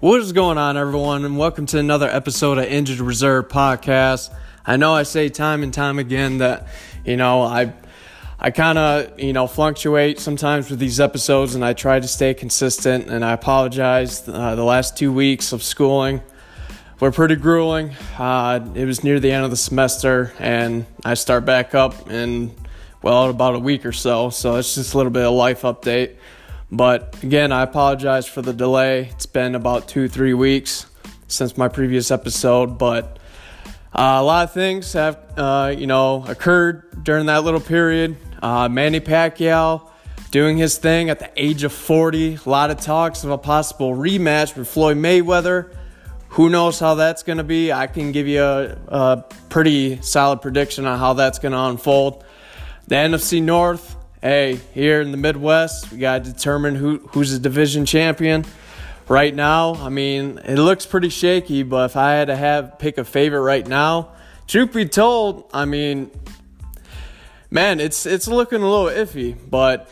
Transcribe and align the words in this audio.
What 0.00 0.20
is 0.20 0.30
going 0.30 0.58
on, 0.58 0.76
everyone, 0.76 1.24
and 1.24 1.36
welcome 1.36 1.66
to 1.66 1.78
another 1.80 2.06
episode 2.06 2.56
of 2.56 2.66
Injured 2.66 3.00
Reserve 3.00 3.48
Podcast. 3.48 4.32
I 4.64 4.76
know 4.76 4.94
I 4.94 5.02
say 5.02 5.28
time 5.28 5.64
and 5.64 5.74
time 5.74 5.98
again 5.98 6.38
that, 6.38 6.68
you 7.04 7.16
know, 7.16 7.42
I 7.42 7.72
I 8.38 8.52
kind 8.52 8.78
of, 8.78 9.18
you 9.18 9.32
know, 9.32 9.48
fluctuate 9.48 10.20
sometimes 10.20 10.70
with 10.70 10.78
these 10.78 11.00
episodes 11.00 11.56
and 11.56 11.64
I 11.64 11.72
try 11.72 11.98
to 11.98 12.06
stay 12.06 12.32
consistent 12.32 13.08
and 13.08 13.24
I 13.24 13.32
apologize. 13.32 14.22
Uh, 14.28 14.54
the 14.54 14.62
last 14.62 14.96
two 14.96 15.12
weeks 15.12 15.50
of 15.52 15.64
schooling 15.64 16.22
were 17.00 17.10
pretty 17.10 17.34
grueling. 17.34 17.90
Uh, 18.16 18.70
it 18.76 18.84
was 18.84 19.02
near 19.02 19.18
the 19.18 19.32
end 19.32 19.46
of 19.46 19.50
the 19.50 19.56
semester 19.56 20.32
and 20.38 20.86
I 21.04 21.14
start 21.14 21.44
back 21.44 21.74
up 21.74 22.08
in, 22.08 22.54
well, 23.02 23.28
about 23.28 23.56
a 23.56 23.58
week 23.58 23.84
or 23.84 23.90
so. 23.90 24.30
So 24.30 24.54
it's 24.54 24.76
just 24.76 24.94
a 24.94 24.96
little 24.96 25.10
bit 25.10 25.24
of 25.24 25.32
life 25.32 25.62
update. 25.62 26.18
But 26.70 27.22
again, 27.22 27.50
I 27.52 27.62
apologize 27.62 28.26
for 28.26 28.42
the 28.42 28.52
delay. 28.52 29.08
It's 29.12 29.26
been 29.26 29.54
about 29.54 29.88
two, 29.88 30.08
three 30.08 30.34
weeks 30.34 30.86
since 31.26 31.56
my 31.56 31.68
previous 31.68 32.10
episode, 32.10 32.78
but 32.78 33.18
uh, 33.92 34.18
a 34.20 34.22
lot 34.22 34.44
of 34.44 34.52
things 34.52 34.92
have, 34.92 35.18
uh, 35.36 35.74
you 35.76 35.86
know, 35.86 36.24
occurred 36.26 37.04
during 37.04 37.26
that 37.26 37.44
little 37.44 37.60
period. 37.60 38.16
Uh, 38.42 38.68
Manny 38.68 39.00
Pacquiao 39.00 39.88
doing 40.30 40.58
his 40.58 40.76
thing 40.78 41.10
at 41.10 41.18
the 41.18 41.30
age 41.36 41.64
of 41.64 41.72
40. 41.72 42.38
A 42.44 42.48
lot 42.48 42.70
of 42.70 42.80
talks 42.80 43.24
of 43.24 43.30
a 43.30 43.38
possible 43.38 43.94
rematch 43.94 44.56
with 44.56 44.68
Floyd 44.68 44.98
Mayweather. 44.98 45.74
Who 46.30 46.50
knows 46.50 46.78
how 46.78 46.96
that's 46.96 47.22
going 47.22 47.38
to 47.38 47.44
be? 47.44 47.72
I 47.72 47.86
can 47.86 48.12
give 48.12 48.28
you 48.28 48.42
a, 48.42 48.76
a 48.88 49.24
pretty 49.48 50.02
solid 50.02 50.42
prediction 50.42 50.84
on 50.84 50.98
how 50.98 51.14
that's 51.14 51.38
going 51.38 51.52
to 51.52 51.58
unfold. 51.58 52.24
The 52.86 52.96
NFC 52.96 53.42
North, 53.42 53.96
hey, 54.22 54.56
here 54.74 55.00
in 55.00 55.10
the 55.10 55.16
Midwest, 55.16 55.92
we 55.92 55.98
got 55.98 56.24
to 56.24 56.32
determine 56.32 56.74
who, 56.74 56.98
who's 57.12 57.32
the 57.32 57.38
division 57.38 57.86
champion. 57.86 58.44
Right 59.08 59.34
now, 59.34 59.74
I 59.74 59.88
mean, 59.88 60.38
it 60.44 60.58
looks 60.58 60.84
pretty 60.84 61.08
shaky, 61.08 61.62
but 61.62 61.90
if 61.90 61.96
I 61.96 62.12
had 62.12 62.26
to 62.26 62.36
have 62.36 62.78
pick 62.78 62.98
a 62.98 63.04
favorite 63.04 63.40
right 63.40 63.66
now, 63.66 64.10
truth 64.46 64.74
be 64.74 64.84
told, 64.84 65.48
I 65.54 65.64
mean, 65.64 66.10
man, 67.50 67.80
it's 67.80 68.04
it's 68.04 68.28
looking 68.28 68.60
a 68.60 68.68
little 68.68 68.86
iffy, 69.04 69.34
but 69.48 69.88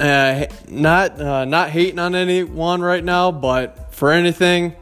uh, 0.00 0.46
not 0.68 1.20
uh, 1.20 1.44
not 1.44 1.70
hating 1.70 2.00
on 2.00 2.16
anyone 2.16 2.80
right 2.80 3.04
now, 3.04 3.30
but 3.30 3.94
for 3.94 4.10
anything, 4.10 4.74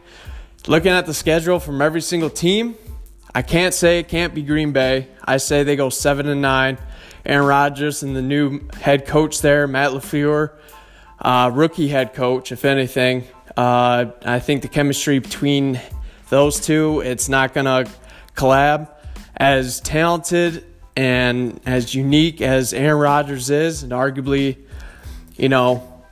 looking 0.66 0.92
at 0.92 1.04
the 1.04 1.12
schedule 1.12 1.60
from 1.60 1.82
every 1.82 2.00
single 2.00 2.30
team, 2.30 2.76
I 3.34 3.42
can't 3.42 3.74
say 3.74 3.98
it 3.98 4.08
can't 4.08 4.34
be 4.34 4.42
Green 4.42 4.72
Bay. 4.72 5.08
I 5.22 5.36
say 5.36 5.64
they 5.64 5.76
go 5.76 5.90
seven 5.90 6.28
and 6.28 6.40
nine. 6.40 6.78
Aaron 7.24 7.46
Rodgers 7.46 8.02
and 8.02 8.14
the 8.16 8.22
new 8.22 8.68
head 8.80 9.06
coach 9.06 9.40
there, 9.40 9.66
Matt 9.66 9.90
LaFleur, 9.90 10.52
uh, 11.20 11.50
rookie 11.52 11.88
head 11.88 12.14
coach, 12.14 12.52
if 12.52 12.64
anything. 12.64 13.24
Uh, 13.56 14.06
I 14.24 14.38
think 14.38 14.62
the 14.62 14.68
chemistry 14.68 15.18
between 15.18 15.80
those 16.28 16.60
two, 16.60 17.00
it's 17.00 17.28
not 17.28 17.54
going 17.54 17.66
to 17.66 17.90
collab. 18.34 18.88
As 19.36 19.80
talented 19.80 20.64
and 20.96 21.60
as 21.64 21.94
unique 21.94 22.40
as 22.40 22.72
Aaron 22.72 23.00
Rodgers 23.00 23.50
is, 23.50 23.82
and 23.82 23.92
arguably, 23.92 24.58
you 25.36 25.48
know, 25.48 26.02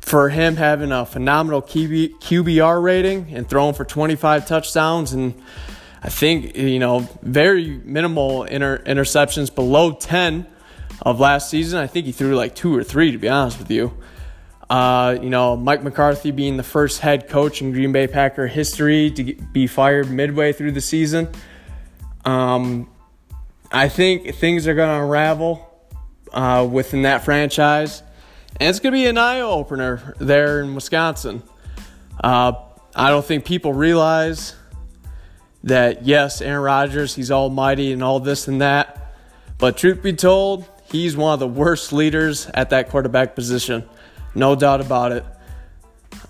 for 0.00 0.28
him 0.28 0.54
having 0.54 0.92
a 0.92 1.04
phenomenal 1.04 1.60
QB, 1.60 2.20
QBR 2.20 2.80
rating 2.80 3.34
and 3.34 3.48
throwing 3.48 3.74
for 3.74 3.84
25 3.84 4.46
touchdowns 4.46 5.12
and 5.12 5.34
I 6.02 6.08
think, 6.08 6.56
you 6.56 6.78
know, 6.78 7.00
very 7.22 7.80
minimal 7.84 8.44
inter- 8.44 8.78
interceptions 8.78 9.52
below 9.52 9.92
10 9.92 10.46
of 11.02 11.20
last 11.20 11.50
season. 11.50 11.78
I 11.78 11.86
think 11.86 12.06
he 12.06 12.12
threw 12.12 12.34
like 12.34 12.54
two 12.54 12.74
or 12.74 12.84
three, 12.84 13.12
to 13.12 13.18
be 13.18 13.28
honest 13.28 13.58
with 13.58 13.70
you. 13.70 13.96
Uh, 14.68 15.16
you 15.22 15.30
know, 15.30 15.56
Mike 15.56 15.84
McCarthy 15.84 16.32
being 16.32 16.56
the 16.56 16.62
first 16.62 17.00
head 17.00 17.28
coach 17.28 17.62
in 17.62 17.72
Green 17.72 17.92
Bay 17.92 18.06
Packer 18.08 18.46
history 18.46 19.10
to 19.12 19.34
be 19.52 19.66
fired 19.66 20.10
midway 20.10 20.52
through 20.52 20.72
the 20.72 20.80
season. 20.80 21.28
Um, 22.24 22.90
I 23.70 23.88
think 23.88 24.34
things 24.34 24.66
are 24.66 24.74
going 24.74 24.88
to 24.88 25.04
unravel 25.04 25.70
uh, 26.32 26.66
within 26.70 27.02
that 27.02 27.24
franchise, 27.24 28.02
and 28.58 28.68
it's 28.68 28.80
going 28.80 28.92
to 28.92 28.96
be 28.96 29.06
an 29.06 29.18
eye 29.18 29.40
opener 29.40 30.14
there 30.18 30.60
in 30.60 30.74
Wisconsin. 30.74 31.42
Uh, 32.22 32.52
I 32.94 33.10
don't 33.10 33.24
think 33.24 33.44
people 33.44 33.72
realize 33.72 34.56
that 35.62 36.04
yes, 36.04 36.40
Aaron 36.40 36.62
Rodgers, 36.62 37.14
he's 37.14 37.30
almighty 37.30 37.92
and 37.92 38.02
all 38.02 38.18
this 38.18 38.48
and 38.48 38.60
that, 38.60 39.14
but 39.58 39.76
truth 39.76 40.02
be 40.02 40.12
told, 40.12 40.68
He's 40.90 41.16
one 41.16 41.34
of 41.34 41.40
the 41.40 41.48
worst 41.48 41.92
leaders 41.92 42.48
at 42.54 42.70
that 42.70 42.90
quarterback 42.90 43.34
position. 43.34 43.88
No 44.34 44.54
doubt 44.54 44.80
about 44.80 45.12
it. 45.12 45.24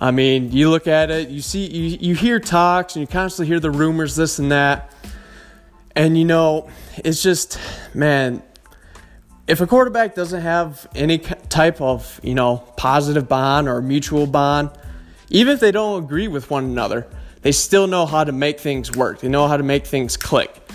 I 0.00 0.10
mean, 0.10 0.52
you 0.52 0.70
look 0.70 0.86
at 0.86 1.10
it, 1.10 1.28
you 1.28 1.40
see, 1.40 1.66
you, 1.66 1.98
you 2.00 2.14
hear 2.14 2.38
talks 2.38 2.96
and 2.96 3.00
you 3.00 3.06
constantly 3.06 3.46
hear 3.48 3.60
the 3.60 3.70
rumors, 3.70 4.16
this 4.16 4.38
and 4.38 4.52
that. 4.52 4.92
And, 5.94 6.18
you 6.18 6.24
know, 6.24 6.68
it's 6.98 7.22
just, 7.22 7.58
man, 7.94 8.42
if 9.46 9.60
a 9.60 9.66
quarterback 9.66 10.14
doesn't 10.14 10.42
have 10.42 10.86
any 10.94 11.18
type 11.18 11.80
of, 11.80 12.20
you 12.22 12.34
know, 12.34 12.58
positive 12.76 13.28
bond 13.28 13.68
or 13.68 13.80
mutual 13.80 14.26
bond, 14.26 14.70
even 15.30 15.54
if 15.54 15.60
they 15.60 15.72
don't 15.72 16.04
agree 16.04 16.28
with 16.28 16.50
one 16.50 16.64
another, 16.64 17.06
they 17.42 17.52
still 17.52 17.86
know 17.86 18.06
how 18.06 18.24
to 18.24 18.32
make 18.32 18.60
things 18.60 18.94
work. 18.94 19.20
They 19.20 19.28
know 19.28 19.48
how 19.48 19.56
to 19.56 19.62
make 19.62 19.86
things 19.86 20.16
click. 20.16 20.65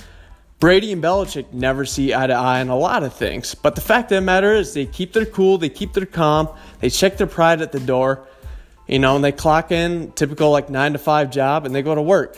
Brady 0.62 0.92
and 0.94 1.02
Belichick 1.02 1.52
never 1.54 1.86
see 1.86 2.14
eye 2.14 2.28
to 2.28 2.34
eye 2.34 2.62
on 2.62 2.70
a 2.70 2.78
lot 2.78 3.02
of 3.02 3.16
things. 3.16 3.56
But 3.56 3.74
the 3.74 3.82
fact 3.82 4.12
of 4.12 4.18
the 4.18 4.22
matter 4.22 4.54
is, 4.54 4.76
they 4.76 4.86
keep 4.86 5.12
their 5.12 5.26
cool, 5.26 5.58
they 5.58 5.70
keep 5.70 5.94
their 5.94 6.06
calm, 6.06 6.48
they 6.80 6.92
check 6.92 7.18
their 7.18 7.26
pride 7.26 7.64
at 7.64 7.72
the 7.72 7.80
door, 7.80 8.28
you 8.86 9.00
know, 9.00 9.16
and 9.16 9.26
they 9.26 9.32
clock 9.32 9.72
in, 9.72 10.12
typical 10.12 10.52
like 10.52 10.70
nine 10.70 10.94
to 10.94 11.00
five 11.00 11.32
job, 11.32 11.66
and 11.66 11.74
they 11.74 11.82
go 11.82 11.96
to 11.96 12.02
work. 12.02 12.38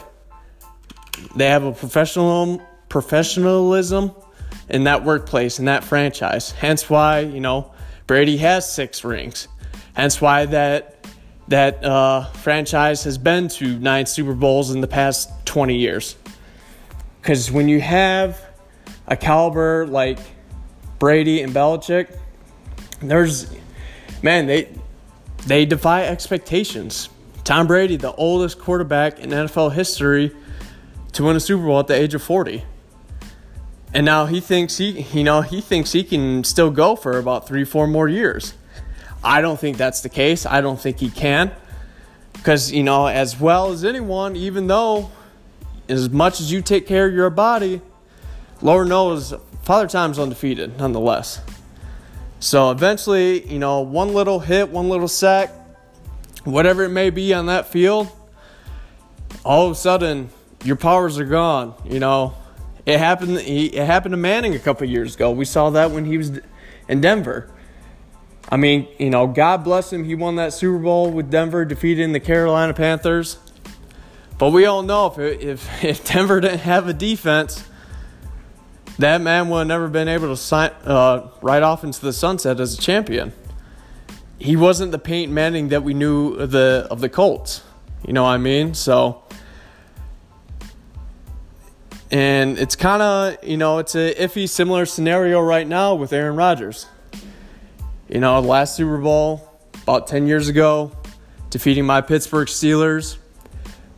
They 1.36 1.48
have 1.50 1.66
a 1.66 1.74
professional 1.74 2.62
professionalism 2.88 4.14
in 4.70 4.86
that 4.86 5.04
workplace, 5.04 5.60
in 5.60 5.66
that 5.66 5.84
franchise. 5.84 6.52
Hence 6.52 6.90
why, 6.90 7.20
you 7.20 7.42
know, 7.42 7.74
Brady 8.08 8.38
has 8.38 8.72
six 8.72 9.04
rings. 9.04 9.50
Hence 9.96 10.22
why 10.22 10.46
that 10.46 11.06
that 11.50 11.84
uh, 11.84 12.24
franchise 12.28 13.04
has 13.04 13.18
been 13.18 13.50
to 13.50 13.78
nine 13.80 14.06
Super 14.06 14.34
Bowls 14.34 14.72
in 14.72 14.80
the 14.80 14.88
past 14.88 15.30
20 15.46 15.76
years. 15.76 16.16
Because 17.24 17.50
when 17.50 17.70
you 17.70 17.80
have 17.80 18.46
a 19.08 19.16
caliber 19.16 19.88
like 19.88 20.20
Brady 21.00 21.42
and 21.42 21.54
Belichick, 21.54 22.14
there's 23.02 23.50
man 24.22 24.46
they 24.46 24.68
they 25.48 25.66
defy 25.66 26.04
expectations. 26.04 27.08
Tom 27.46 27.66
Brady, 27.66 27.96
the 27.96 28.14
oldest 28.16 28.60
quarterback 28.60 29.20
in 29.20 29.30
NFL 29.30 29.72
history 29.72 30.36
to 31.14 31.24
win 31.24 31.38
a 31.38 31.40
Super 31.40 31.64
Bowl 31.64 31.80
at 31.80 31.88
the 31.88 31.96
age 31.96 32.14
of 32.14 32.22
40. 32.22 32.66
And 33.94 34.06
now 34.06 34.26
he 34.26 34.42
thinks 34.42 34.78
he 34.78 35.04
you 35.14 35.24
know, 35.24 35.40
he 35.40 35.62
thinks 35.62 35.94
he 35.94 36.04
can 36.04 36.44
still 36.44 36.72
go 36.72 36.98
for 36.98 37.18
about 37.18 37.48
3 37.48 37.64
4 37.64 37.88
more 37.88 38.10
years. 38.10 38.54
I 39.24 39.40
don't 39.40 39.58
think 39.58 39.78
that's 39.78 40.02
the 40.02 40.10
case. 40.10 40.46
I 40.46 40.60
don't 40.60 40.80
think 40.80 41.00
he 41.00 41.10
can. 41.10 41.54
Cuz 42.44 42.74
you 42.74 42.84
know, 42.84 43.08
as 43.08 43.40
well 43.40 43.72
as 43.72 43.86
anyone, 43.86 44.36
even 44.36 44.68
though 44.68 45.10
as 45.94 46.10
much 46.10 46.40
as 46.40 46.52
you 46.52 46.62
take 46.62 46.88
care 46.88 47.08
of 47.08 47.14
your 47.14 47.30
body, 47.30 47.82
Lord 48.62 48.88
knows 48.88 49.34
Father 49.64 49.88
Time's 49.88 50.20
undefeated 50.20 50.78
nonetheless. 50.78 51.42
So 52.40 52.72
eventually, 52.72 53.46
you 53.48 53.60
know, 53.60 53.82
one 53.82 54.14
little 54.14 54.40
hit, 54.40 54.70
one 54.70 54.90
little 54.90 55.08
sack, 55.08 55.50
whatever 56.44 56.84
it 56.84 56.90
may 56.90 57.10
be 57.10 57.34
on 57.34 57.46
that 57.46 57.68
field, 57.68 58.10
all 59.46 59.66
of 59.66 59.72
a 59.72 59.76
sudden 59.76 60.30
your 60.64 60.76
powers 60.76 61.18
are 61.20 61.26
gone. 61.26 61.74
You 61.86 62.00
know, 62.00 62.36
it 62.86 62.98
happened. 62.98 63.38
It 63.38 63.76
happened 63.76 64.14
to 64.14 64.18
Manning 64.18 64.56
a 64.56 64.60
couple 64.60 64.88
years 64.88 65.16
ago. 65.16 65.32
We 65.32 65.46
saw 65.46 65.70
that 65.72 65.92
when 65.92 66.06
he 66.06 66.18
was 66.18 66.40
in 66.88 67.02
Denver. 67.02 67.50
I 68.50 68.58
mean, 68.58 68.88
you 69.00 69.10
know, 69.10 69.26
God 69.26 69.64
bless 69.64 69.92
him. 69.92 70.04
He 70.04 70.16
won 70.16 70.36
that 70.36 70.54
Super 70.54 70.78
Bowl 70.78 71.10
with 71.10 71.32
Denver, 71.32 71.64
defeating 71.66 72.12
the 72.12 72.20
Carolina 72.20 72.74
Panthers. 72.74 73.38
But 74.44 74.52
we 74.52 74.66
all 74.66 74.84
know 74.84 75.08
if, 75.08 75.18
if, 75.18 75.84
if 75.86 76.04
Denver 76.04 76.42
didn't 76.42 76.60
have 76.60 76.90
a 76.90 76.94
defense, 76.94 77.66
that 79.00 79.22
man 79.22 79.48
would 79.48 79.60
have 79.60 79.68
never 79.68 79.88
been 79.88 80.10
able 80.10 80.28
to 80.28 80.36
sign, 80.36 80.72
uh, 80.84 81.30
off 81.42 81.86
into 81.86 82.02
the 82.02 82.12
sunset 82.12 82.60
as 82.60 82.78
a 82.78 82.82
champion. 82.82 83.32
He 84.40 84.58
wasn't 84.58 84.92
the 84.92 85.00
Peyton 85.00 85.34
Manning 85.34 85.70
that 85.70 85.84
we 85.84 85.94
knew 85.94 86.34
of 86.34 86.52
the 86.52 86.86
of 86.92 87.00
the 87.00 87.08
Colts. 87.08 87.64
You 88.06 88.12
know 88.12 88.24
what 88.24 88.32
I 88.32 88.38
mean? 88.38 88.74
So, 88.74 89.24
and 92.12 92.58
it's 92.60 92.76
kind 92.76 93.02
of 93.02 93.42
you 93.46 93.56
know 93.56 93.78
it's 93.78 93.96
a 93.96 94.14
iffy 94.14 94.50
similar 94.50 94.86
scenario 94.86 95.40
right 95.40 95.66
now 95.66 95.96
with 95.96 96.12
Aaron 96.12 96.36
Rodgers. 96.36 96.86
You 98.10 98.20
know, 98.20 98.42
last 98.42 98.76
Super 98.76 98.98
Bowl 98.98 99.50
about 99.84 100.08
ten 100.08 100.28
years 100.28 100.50
ago, 100.50 100.92
defeating 101.50 101.86
my 101.86 102.02
Pittsburgh 102.02 102.50
Steelers 102.50 103.20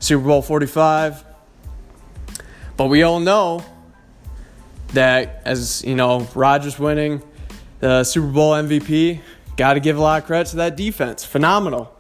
Super 0.06 0.28
Bowl 0.28 0.44
45. 0.44 1.24
But 2.78 2.88
we 2.88 3.02
all 3.02 3.20
know 3.20 3.66
that 4.90 5.42
as, 5.46 5.84
you 5.84 5.96
know, 5.96 6.28
Rodgers 6.36 6.78
winning 6.78 7.24
the 7.80 8.04
Super 8.04 8.28
Bowl 8.28 8.52
MVP, 8.52 9.20
got 9.58 9.74
to 9.74 9.80
give 9.80 9.98
a 9.98 10.02
lot 10.02 10.22
of 10.22 10.28
credit 10.28 10.50
to 10.52 10.58
that 10.58 10.78
defense. 10.78 11.26
Phenomenal. 11.26 11.92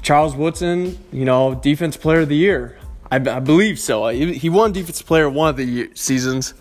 Charles 0.00 0.34
Woodson, 0.34 0.98
you 1.12 1.26
know, 1.26 1.54
defense 1.56 1.98
player 1.98 2.20
of 2.20 2.30
the 2.30 2.36
year. 2.36 2.78
I, 3.10 3.16
I 3.16 3.40
believe 3.40 3.78
so. 3.78 4.08
He 4.08 4.48
won 4.48 4.72
defense 4.72 5.02
player 5.02 5.28
one 5.28 5.50
of 5.50 5.56
the 5.58 5.64
year, 5.64 5.90
seasons, 5.94 6.54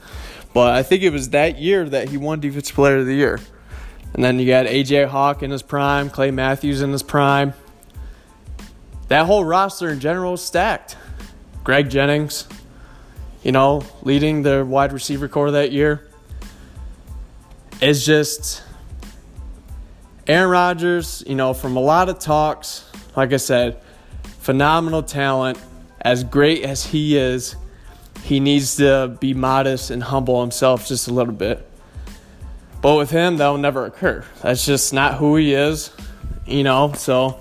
but 0.53 0.73
I 0.73 0.83
think 0.83 1.03
it 1.03 1.11
was 1.11 1.29
that 1.29 1.57
year 1.57 1.87
that 1.87 2.09
he 2.09 2.17
won 2.17 2.41
defense 2.41 2.69
player 2.69 2.97
of 2.97 3.05
the 3.05 3.15
year. 3.15 3.39
And 4.13 4.23
then 4.23 4.39
you 4.39 4.47
got 4.47 4.65
AJ 4.65 5.07
Hawk 5.07 5.41
in 5.41 5.51
his 5.51 5.61
prime, 5.61 6.09
Clay 6.09 6.31
Matthews 6.31 6.81
in 6.81 6.91
his 6.91 7.03
prime. 7.03 7.53
That 9.07 9.25
whole 9.25 9.45
roster 9.45 9.89
in 9.89 9.99
general 9.99 10.33
is 10.33 10.41
stacked. 10.41 10.97
Greg 11.63 11.89
Jennings, 11.89 12.47
you 13.43 13.51
know, 13.51 13.83
leading 14.01 14.41
the 14.41 14.65
wide 14.65 14.91
receiver 14.93 15.27
core 15.27 15.51
that 15.51 15.71
year. 15.71 16.07
It's 17.81 18.05
just 18.05 18.63
Aaron 20.27 20.49
Rodgers, 20.49 21.23
you 21.27 21.35
know, 21.35 21.53
from 21.53 21.77
a 21.77 21.79
lot 21.79 22.09
of 22.09 22.19
talks, 22.19 22.89
like 23.15 23.33
I 23.33 23.37
said, 23.37 23.81
phenomenal 24.39 25.03
talent. 25.03 25.57
As 26.01 26.23
great 26.23 26.63
as 26.63 26.85
he 26.85 27.17
is, 27.17 27.55
he 28.23 28.39
needs 28.39 28.77
to 28.77 29.17
be 29.19 29.33
modest 29.33 29.89
and 29.89 30.03
humble 30.03 30.41
himself 30.41 30.87
just 30.87 31.07
a 31.07 31.13
little 31.13 31.33
bit. 31.33 31.65
But 32.81 32.95
with 32.95 33.09
him, 33.09 33.37
that 33.37 33.47
will 33.47 33.57
never 33.57 33.85
occur. 33.85 34.23
That's 34.41 34.65
just 34.65 34.93
not 34.93 35.15
who 35.15 35.35
he 35.35 35.53
is, 35.53 35.91
you 36.45 36.63
know. 36.63 36.93
So, 36.93 37.39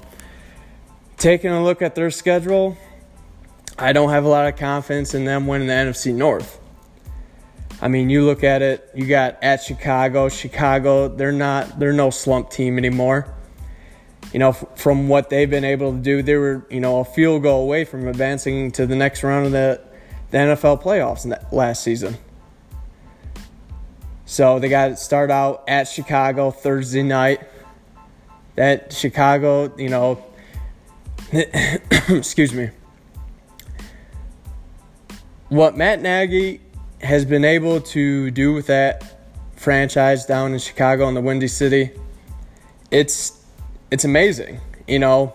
taking 1.17 1.51
a 1.51 1.63
look 1.63 1.83
at 1.83 1.95
their 1.95 2.11
schedule, 2.11 2.77
I 3.79 3.93
don't 3.93 4.11
have 4.11 4.25
a 4.25 4.29
lot 4.29 4.47
of 4.49 4.57
confidence 4.57 5.15
in 5.15 5.25
them 5.25 5.47
winning 5.47 5.69
the 5.69 5.75
NFC 5.75 6.15
North. 6.15 6.61
I 7.81 7.89
mean, 7.89 8.09
you 8.09 8.25
look 8.25 8.43
at 8.43 8.63
it, 8.63 8.89
you 8.95 9.07
got 9.07 9.43
at 9.43 9.63
Chicago. 9.63 10.29
Chicago, 10.31 11.09
they're 11.09 11.33
not, 11.33 11.79
they're 11.79 11.93
no 11.93 12.09
slump 12.09 12.51
team 12.51 12.79
anymore. 12.79 13.33
You 14.33 14.39
know, 14.39 14.49
f- 14.51 14.65
from 14.77 15.09
what 15.09 15.29
they've 15.29 15.49
been 15.49 15.65
able 15.65 15.93
to 15.93 15.99
do, 15.99 16.23
they 16.23 16.37
were, 16.37 16.67
you 16.71 16.81
know, 16.81 17.01
a 17.01 17.05
field 17.05 17.43
goal 17.43 17.63
away 17.63 17.85
from 17.85 18.09
advancing 18.09 18.73
to 18.73 18.87
the 18.87 18.97
next 18.97 19.23
round 19.23 19.47
of 19.47 19.53
the, 19.53 19.83
the 20.31 20.39
NFL 20.39 20.83
playoffs 20.83 21.53
last 21.53 21.83
season. 21.83 22.17
So 24.25 24.59
they 24.59 24.69
got 24.69 24.89
to 24.89 24.97
start 24.97 25.31
out 25.31 25.63
at 25.69 25.87
Chicago 25.87 26.51
Thursday 26.51 27.03
night. 27.03 27.41
That 28.57 28.93
Chicago, 28.93 29.77
you 29.77 29.91
know, 29.91 30.25
excuse 32.09 32.53
me. 32.53 32.71
What 35.49 35.77
Matt 35.77 36.01
Nagy 36.01 36.61
has 37.01 37.25
been 37.25 37.45
able 37.45 37.81
to 37.81 38.31
do 38.31 38.53
with 38.53 38.67
that 38.67 39.17
franchise 39.57 40.27
down 40.27 40.53
in 40.53 40.59
Chicago 40.59 41.09
in 41.09 41.15
the 41.15 41.21
Windy 41.21 41.49
City, 41.49 41.91
it's 42.91 43.45
it's 43.91 44.05
amazing. 44.05 44.61
You 44.87 45.01
know, 45.01 45.35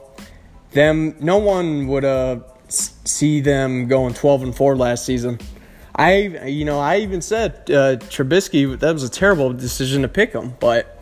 them 0.71 1.15
no 1.19 1.37
one 1.37 1.87
would 1.87 2.05
uh, 2.05 2.39
see 2.69 3.41
them 3.41 3.87
going 3.87 4.13
12 4.13 4.43
and 4.43 4.55
4 4.55 4.77
last 4.77 5.05
season. 5.05 5.39
I 5.95 6.45
you 6.45 6.63
know, 6.63 6.79
I 6.79 6.99
even 6.99 7.21
said 7.21 7.69
uh, 7.69 7.97
Trubisky 7.97 8.79
that 8.79 8.93
was 8.93 9.03
a 9.03 9.09
terrible 9.09 9.51
decision 9.51 10.03
to 10.03 10.07
pick 10.07 10.31
him, 10.31 10.55
but 10.59 10.97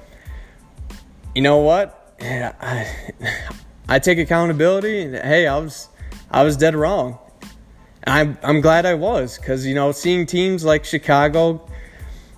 you 1.36 1.44
know 1.44 1.58
what? 1.58 2.16
I, 2.22 2.88
I 3.90 3.98
take 3.98 4.20
accountability. 4.20 5.02
and 5.02 5.16
Hey, 5.16 5.48
I 5.48 5.58
was 5.58 5.90
I 6.30 6.44
was 6.44 6.56
dead 6.56 6.76
wrong. 6.76 7.18
I'm 8.06 8.38
I'm 8.44 8.62
glad 8.62 8.86
I 8.86 8.94
was 8.94 9.38
because 9.38 9.66
you 9.66 9.74
know 9.74 9.92
seeing 9.92 10.28
teams 10.28 10.64
like 10.64 10.86
Chicago, 10.86 11.68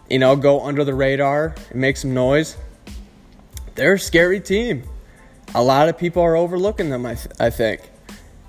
you 0.10 0.18
know, 0.18 0.38
go 0.38 0.62
under 0.62 0.86
the 0.86 0.94
radar 0.94 1.54
and 1.70 1.82
make 1.82 1.98
some 1.98 2.14
noise. 2.14 2.56
They're 3.76 3.96
a 3.96 4.00
scary 4.00 4.40
team. 4.40 4.84
A 5.54 5.62
lot 5.62 5.90
of 5.90 5.98
people 5.98 6.24
are 6.24 6.38
overlooking 6.38 6.90
them. 6.90 7.06
I 7.06 7.16
th- 7.16 7.36
I 7.38 7.50
think. 7.50 7.82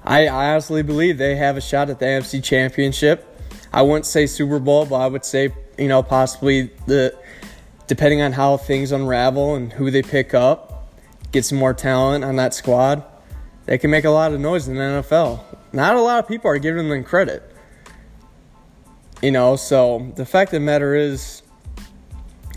I, 0.05 0.27
I 0.29 0.51
honestly 0.53 0.83
believe 0.83 1.19
they 1.19 1.35
have 1.37 1.57
a 1.57 1.61
shot 1.61 1.91
at 1.91 1.99
the 1.99 2.07
AFC 2.07 2.43
Championship. 2.43 3.29
I 3.73 3.83
wouldn't 3.83 4.07
say 4.07 4.27
Super 4.27 4.59
Bowl, 4.61 4.87
but 4.87 4.97
I 4.97 5.09
would 5.09 5.25
say 5.25 5.53
you 5.77 5.89
know 5.89 6.05
possibly 6.05 6.71
the 6.87 7.19
depending 7.89 8.23
on 8.23 8.33
how 8.33 8.57
things 8.59 8.93
unravel 8.93 9.57
and 9.57 9.73
who 9.73 9.91
they 9.91 10.03
pick 10.03 10.35
up, 10.35 10.72
get 11.33 11.45
some 11.45 11.59
more 11.59 11.75
talent 11.75 12.25
on 12.25 12.37
that 12.37 12.55
squad. 12.55 13.03
They 13.67 13.79
can 13.79 13.91
make 13.91 14.05
a 14.05 14.11
lot 14.11 14.33
of 14.33 14.41
noise 14.41 14.69
in 14.69 14.75
the 14.75 14.81
NFL 14.81 15.53
not 15.73 15.97
a 15.97 16.01
lot 16.01 16.19
of 16.19 16.29
people 16.29 16.51
are 16.51 16.59
giving 16.59 16.89
them 16.89 17.05
credit. 17.05 17.43
You 19.23 19.31
know, 19.31 19.57
so 19.57 20.13
the 20.17 20.27
fact 20.27 20.49
of 20.49 20.61
the 20.61 20.61
matter 20.61 20.95
is, 20.95 21.43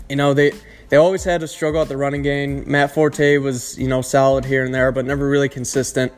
you 0.08 0.16
know, 0.16 0.34
they 0.34 0.52
they 0.88 0.96
always 0.96 1.24
had 1.24 1.40
to 1.40 1.48
struggle 1.48 1.82
at 1.82 1.88
the 1.88 1.96
running 1.96 2.22
game. 2.22 2.64
Matt 2.70 2.92
Forte 2.92 3.38
was, 3.38 3.78
you 3.78 3.88
know, 3.88 4.02
solid 4.02 4.44
here 4.44 4.64
and 4.64 4.74
there, 4.74 4.92
but 4.92 5.04
never 5.04 5.28
really 5.28 5.48
consistent. 5.48 6.12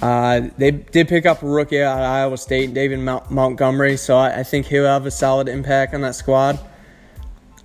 Uh, 0.00 0.42
they 0.56 0.70
did 0.70 1.08
pick 1.08 1.26
up 1.26 1.42
a 1.42 1.46
rookie 1.46 1.82
out 1.82 1.98
of 1.98 2.04
Iowa 2.04 2.38
State, 2.38 2.72
David 2.72 3.00
Mount- 3.00 3.30
Montgomery, 3.30 3.96
so 3.96 4.16
I, 4.16 4.38
I, 4.38 4.42
think 4.44 4.66
he'll 4.66 4.86
have 4.86 5.04
a 5.04 5.10
solid 5.10 5.48
impact 5.48 5.94
on 5.94 6.02
that 6.02 6.14
squad. 6.14 6.60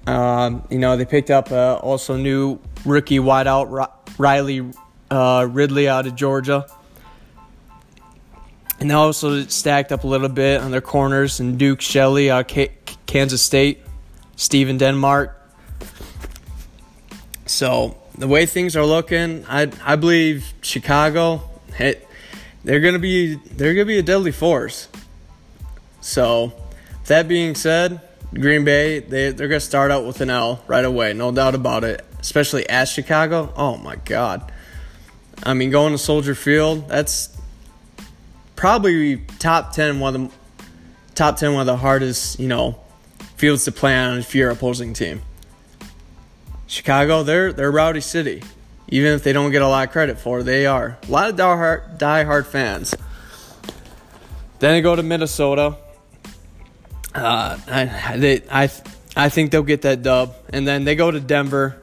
Um, 0.08 0.68
you 0.72 0.80
know, 0.80 0.98
they 0.98 1.06
picked 1.06 1.30
up 1.30 1.52
uh, 1.52 1.76
also 1.76 2.18
new 2.18 2.60
rookie 2.84 3.20
wideout 3.20 3.70
Riley 4.18 4.72
uh, 5.12 5.48
Ridley 5.50 5.88
out 5.88 6.08
of 6.08 6.16
Georgia. 6.16 6.66
And 8.80 8.90
they 8.90 8.96
also 8.96 9.44
stacked 9.44 9.92
up 9.92 10.04
a 10.04 10.08
little 10.08 10.30
bit 10.30 10.62
on 10.62 10.72
their 10.72 10.82
corners 10.82 11.40
and 11.40 11.58
Duke 11.58 11.82
Shelley 11.82 12.30
out 12.30 12.52
of 12.52 12.70
Kansas 13.06 13.42
State, 13.42 13.82
Stephen 14.36 14.78
Denmark. 14.78 15.42
So 17.46 17.98
the 18.18 18.28
way 18.28 18.46
things 18.46 18.76
are 18.76 18.86
looking, 18.86 19.46
I 19.48 19.72
I 19.84 19.96
believe 19.96 20.54
Chicago, 20.62 21.50
they're 22.64 22.80
gonna 22.80 23.00
be 23.00 23.36
they're 23.36 23.74
gonna 23.74 23.86
be 23.86 24.00
a 24.00 24.04
deadly 24.04 24.32
force. 24.32 24.88
So 26.02 26.54
that 27.06 27.28
being 27.28 27.56
said, 27.56 28.02
Green 28.34 28.66
Bay 28.66 29.00
they 29.00 29.32
they're 29.32 29.48
gonna 29.48 29.60
start 29.60 29.92
out 29.92 30.06
with 30.06 30.22
an 30.22 30.30
L 30.30 30.64
right 30.68 30.84
away, 30.84 31.14
no 31.14 31.32
doubt 31.32 31.56
about 31.56 31.84
it. 31.84 32.04
Especially 32.26 32.68
at 32.68 32.86
Chicago. 32.86 33.54
Oh 33.56 33.78
my 33.78 33.98
God. 33.98 34.52
I 35.44 35.54
mean, 35.54 35.70
going 35.70 35.92
to 35.92 35.98
Soldier 36.00 36.34
Field, 36.34 36.90
that's 36.90 37.38
probably 38.56 39.18
top 39.38 39.74
10 39.74 40.00
one 40.00 40.16
of 40.16 40.32
the 40.32 40.36
top 41.14 41.38
10 41.38 41.54
one 41.54 41.62
of 41.62 41.68
the 41.68 41.78
hardest 41.78 42.40
you 42.40 42.48
know 42.48 42.80
fields 43.36 43.66
to 43.66 43.72
play 43.72 43.96
on 43.96 44.18
if 44.18 44.34
you're 44.34 44.50
opposing 44.50 44.94
team. 44.94 45.22
Chicago 46.66 47.22
they're 47.22 47.54
they're 47.54 47.72
rowdy 47.72 48.02
city 48.02 48.42
even 48.88 49.14
if 49.14 49.24
they 49.24 49.34
don't 49.34 49.52
get 49.52 49.62
a 49.62 49.68
lot 49.68 49.86
of 49.86 49.92
credit 49.92 50.18
for 50.18 50.40
it, 50.40 50.44
they 50.46 50.66
are. 50.66 50.98
A 51.08 51.12
lot 51.12 51.30
of 51.30 51.36
die-hard, 51.36 52.00
die-hard 52.00 52.48
fans. 52.48 52.96
Then 54.60 54.72
they 54.72 54.82
go 54.82 54.96
to 54.96 55.04
minnesota. 55.04 55.78
Uh, 57.14 57.58
I, 57.68 58.18
they, 58.18 58.42
I, 58.52 58.70
I 59.16 59.30
think 59.30 59.52
they'll 59.52 59.64
get 59.64 59.84
that 59.84 60.04
dub. 60.04 60.36
And 60.50 60.68
then 60.68 60.86
they 60.86 60.96
go 60.96 61.12
to 61.12 61.20
denver 61.20 61.82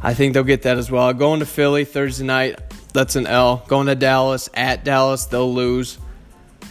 i 0.00 0.14
think 0.14 0.34
they'll 0.34 0.44
get 0.44 0.62
that 0.62 0.78
as 0.78 0.90
well 0.90 1.12
going 1.12 1.40
to 1.40 1.46
philly 1.46 1.84
thursday 1.84 2.24
night 2.24 2.58
that's 2.92 3.16
an 3.16 3.26
L. 3.26 3.64
Going 3.68 3.86
to 3.86 3.94
Dallas, 3.94 4.48
at 4.54 4.84
Dallas, 4.84 5.26
they'll 5.26 5.52
lose. 5.52 5.98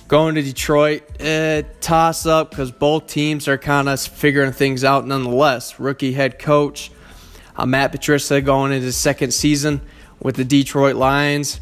Going 0.07 0.35
to 0.35 0.41
Detroit, 0.41 1.03
eh, 1.19 1.63
toss 1.81 2.25
up 2.25 2.49
because 2.49 2.71
both 2.71 3.07
teams 3.07 3.47
are 3.47 3.57
kind 3.57 3.89
of 3.89 3.99
figuring 3.99 4.51
things 4.51 4.83
out 4.83 5.05
nonetheless. 5.05 5.79
Rookie 5.79 6.13
head 6.13 6.39
coach 6.39 6.91
uh, 7.55 7.65
Matt 7.65 7.91
Patricia 7.91 8.41
going 8.41 8.71
into 8.71 8.85
his 8.85 8.95
second 8.95 9.33
season 9.33 9.81
with 10.21 10.35
the 10.35 10.45
Detroit 10.45 10.95
Lions. 10.95 11.59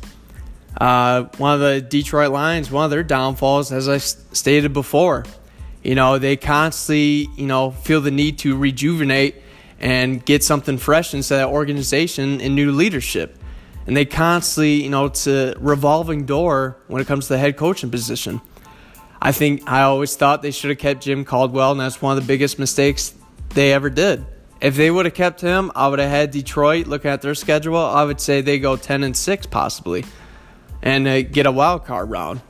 Uh, 0.80 1.24
one 1.38 1.56
of 1.56 1.60
the 1.60 1.82
Detroit 1.82 2.32
Lions, 2.32 2.70
one 2.70 2.86
of 2.86 2.92
their 2.92 3.04
downfalls, 3.04 3.72
as 3.72 3.88
I 3.90 3.98
stated 3.98 4.74
before, 4.74 5.26
you 5.84 5.96
know, 5.96 6.20
they 6.20 6.38
constantly, 6.38 7.28
you 7.36 7.48
know, 7.48 7.72
feel 7.72 8.02
the 8.02 8.12
need 8.12 8.40
to 8.40 8.58
rejuvenate 8.58 9.36
and 9.80 10.26
get 10.26 10.44
something 10.44 10.78
fresh 10.78 11.14
into 11.14 11.30
that 11.30 11.48
organization 11.48 12.42
and 12.42 12.56
new 12.56 12.72
leadership 12.72 13.38
and 13.88 13.96
they 13.96 14.06
constantly, 14.06 14.84
you 14.84 14.90
know, 14.90 15.06
it's 15.06 15.28
a 15.28 15.56
revolving 15.60 16.26
door 16.26 16.78
when 16.88 17.02
it 17.02 17.08
comes 17.08 17.28
to 17.28 17.34
the 17.34 17.40
head 17.40 17.56
coaching 17.56 17.92
position. 17.92 18.42
I 19.22 19.32
think 19.32 19.70
I 19.70 19.84
always 19.84 20.16
thought 20.16 20.42
they 20.42 20.52
should 20.52 20.70
have 20.72 20.80
kept 20.80 21.04
Jim 21.04 21.24
Caldwell, 21.24 21.72
and 21.72 21.80
that's 21.80 22.02
one 22.02 22.18
of 22.18 22.24
the 22.24 22.28
biggest 22.28 22.60
mistakes 22.60 23.14
they 23.50 23.74
ever 23.74 23.90
did. 23.90 24.26
If 24.62 24.76
they 24.76 24.90
would 24.90 25.06
have 25.06 25.14
kept 25.14 25.42
him, 25.42 25.72
I 25.76 25.88
would 25.88 26.00
have 26.00 26.10
had 26.10 26.32
Detroit 26.32 26.88
looking 26.88 27.12
at 27.12 27.22
their 27.22 27.36
schedule. 27.36 27.78
I 27.78 28.04
would 28.04 28.20
say 28.20 28.42
they 28.42 28.60
go 28.60 28.76
ten 28.76 29.04
and 29.04 29.16
six 29.16 29.46
possibly, 29.46 30.06
and 30.82 31.08
uh, 31.08 31.22
get 31.22 31.46
a 31.46 31.52
wild 31.52 31.86
card 31.86 32.10
round. 32.10 32.42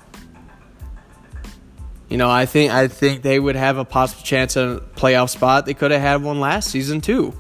You 2.10 2.18
know, 2.18 2.30
I 2.30 2.46
think 2.46 2.72
I 2.72 2.88
think 2.88 3.24
they 3.24 3.40
would 3.40 3.56
have 3.56 3.78
a 3.78 3.86
possible 3.86 4.24
chance 4.24 4.56
at 4.58 4.68
a 4.68 4.82
playoff 4.96 5.30
spot. 5.30 5.66
They 5.66 5.74
could 5.74 5.92
have 5.92 6.02
had 6.02 6.22
one 6.22 6.40
last 6.40 6.70
season 6.70 7.02
too. 7.02 7.34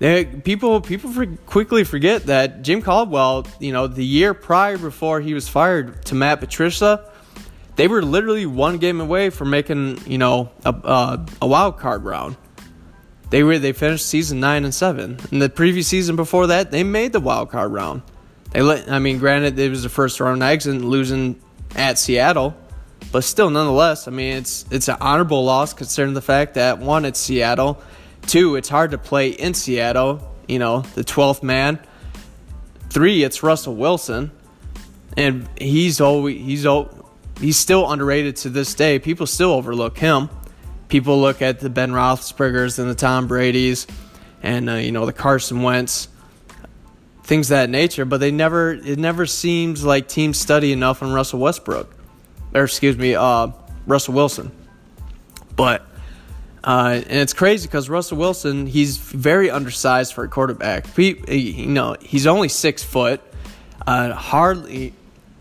They, 0.00 0.24
people 0.24 0.80
people 0.80 1.12
for, 1.12 1.26
quickly 1.26 1.84
forget 1.84 2.26
that 2.26 2.62
Jim 2.62 2.82
Caldwell, 2.82 3.46
you 3.60 3.72
know, 3.72 3.86
the 3.86 4.04
year 4.04 4.34
prior 4.34 4.76
before 4.76 5.20
he 5.20 5.32
was 5.32 5.48
fired 5.48 6.04
to 6.06 6.16
Matt 6.16 6.40
Patricia, 6.40 7.08
they 7.76 7.86
were 7.86 8.02
literally 8.02 8.44
one 8.44 8.78
game 8.78 9.00
away 9.00 9.30
from 9.30 9.50
making 9.50 10.00
you 10.06 10.18
know 10.18 10.50
a, 10.64 10.70
a, 10.70 11.26
a 11.42 11.46
wild 11.46 11.78
card 11.78 12.02
round. 12.02 12.36
They 13.30 13.44
were 13.44 13.60
they 13.60 13.72
finished 13.72 14.06
season 14.06 14.40
nine 14.40 14.64
and 14.64 14.74
seven, 14.74 15.18
and 15.30 15.40
the 15.40 15.48
previous 15.48 15.86
season 15.86 16.16
before 16.16 16.48
that 16.48 16.72
they 16.72 16.82
made 16.82 17.12
the 17.12 17.20
wild 17.20 17.50
card 17.50 17.72
round. 17.72 18.02
They 18.50 18.60
let. 18.60 18.90
I 18.90 18.98
mean, 18.98 19.18
granted, 19.18 19.56
it 19.56 19.70
was 19.70 19.84
the 19.84 19.88
first 19.88 20.18
round 20.18 20.42
exit, 20.42 20.82
losing 20.82 21.40
at 21.76 21.98
Seattle, 21.98 22.56
but 23.10 23.24
still, 23.24 23.50
nonetheless, 23.50 24.06
I 24.06 24.10
mean, 24.10 24.36
it's 24.36 24.64
it's 24.70 24.88
an 24.88 24.96
honorable 25.00 25.44
loss 25.44 25.72
considering 25.72 26.14
the 26.14 26.22
fact 26.22 26.54
that 26.54 26.78
one, 26.78 27.04
it's 27.04 27.18
Seattle, 27.18 27.82
two, 28.26 28.56
it's 28.56 28.68
hard 28.68 28.92
to 28.92 28.98
play 28.98 29.30
in 29.30 29.54
Seattle. 29.54 30.28
You 30.48 30.58
know, 30.58 30.80
the 30.94 31.04
twelfth 31.04 31.42
man. 31.42 31.78
Three, 32.90 33.22
it's 33.22 33.42
Russell 33.42 33.74
Wilson, 33.74 34.30
and 35.16 35.48
he's 35.58 36.00
always 36.00 36.38
he's 36.38 36.66
he's 37.40 37.56
still 37.56 37.90
underrated 37.90 38.36
to 38.36 38.50
this 38.50 38.74
day. 38.74 38.98
People 38.98 39.26
still 39.26 39.52
overlook 39.52 39.98
him. 39.98 40.28
People 40.88 41.20
look 41.20 41.40
at 41.40 41.60
the 41.60 41.70
Ben 41.70 41.90
Roethlisberger's 41.90 42.78
and 42.78 42.90
the 42.90 42.94
Tom 42.94 43.26
Brady's, 43.26 43.86
and 44.42 44.68
uh, 44.68 44.74
you 44.74 44.92
know 44.92 45.06
the 45.06 45.12
Carson 45.12 45.62
Wentz, 45.62 46.08
things 47.22 47.48
that 47.48 47.70
nature. 47.70 48.04
But 48.04 48.18
they 48.18 48.30
never 48.30 48.72
it 48.72 48.98
never 48.98 49.24
seems 49.24 49.84
like 49.84 50.08
teams 50.08 50.38
study 50.38 50.70
enough 50.72 51.02
on 51.02 51.12
Russell 51.12 51.40
Westbrook, 51.40 51.94
or 52.54 52.64
excuse 52.64 52.96
me, 52.96 53.14
uh, 53.14 53.48
Russell 53.86 54.14
Wilson. 54.14 54.52
But 55.56 55.86
uh, 56.64 57.02
and 57.08 57.18
it's 57.18 57.32
crazy 57.32 57.66
because 57.66 57.88
Russell 57.88 58.18
Wilson, 58.18 58.66
he's 58.66 58.96
very 58.96 59.50
undersized 59.50 60.12
for 60.14 60.24
a 60.24 60.28
quarterback. 60.28 60.86
He, 60.94 61.16
you 61.28 61.66
know, 61.66 61.96
he's 62.00 62.26
only 62.26 62.48
six 62.48 62.84
foot. 62.84 63.20
Uh, 63.84 64.12
hardly, 64.12 64.94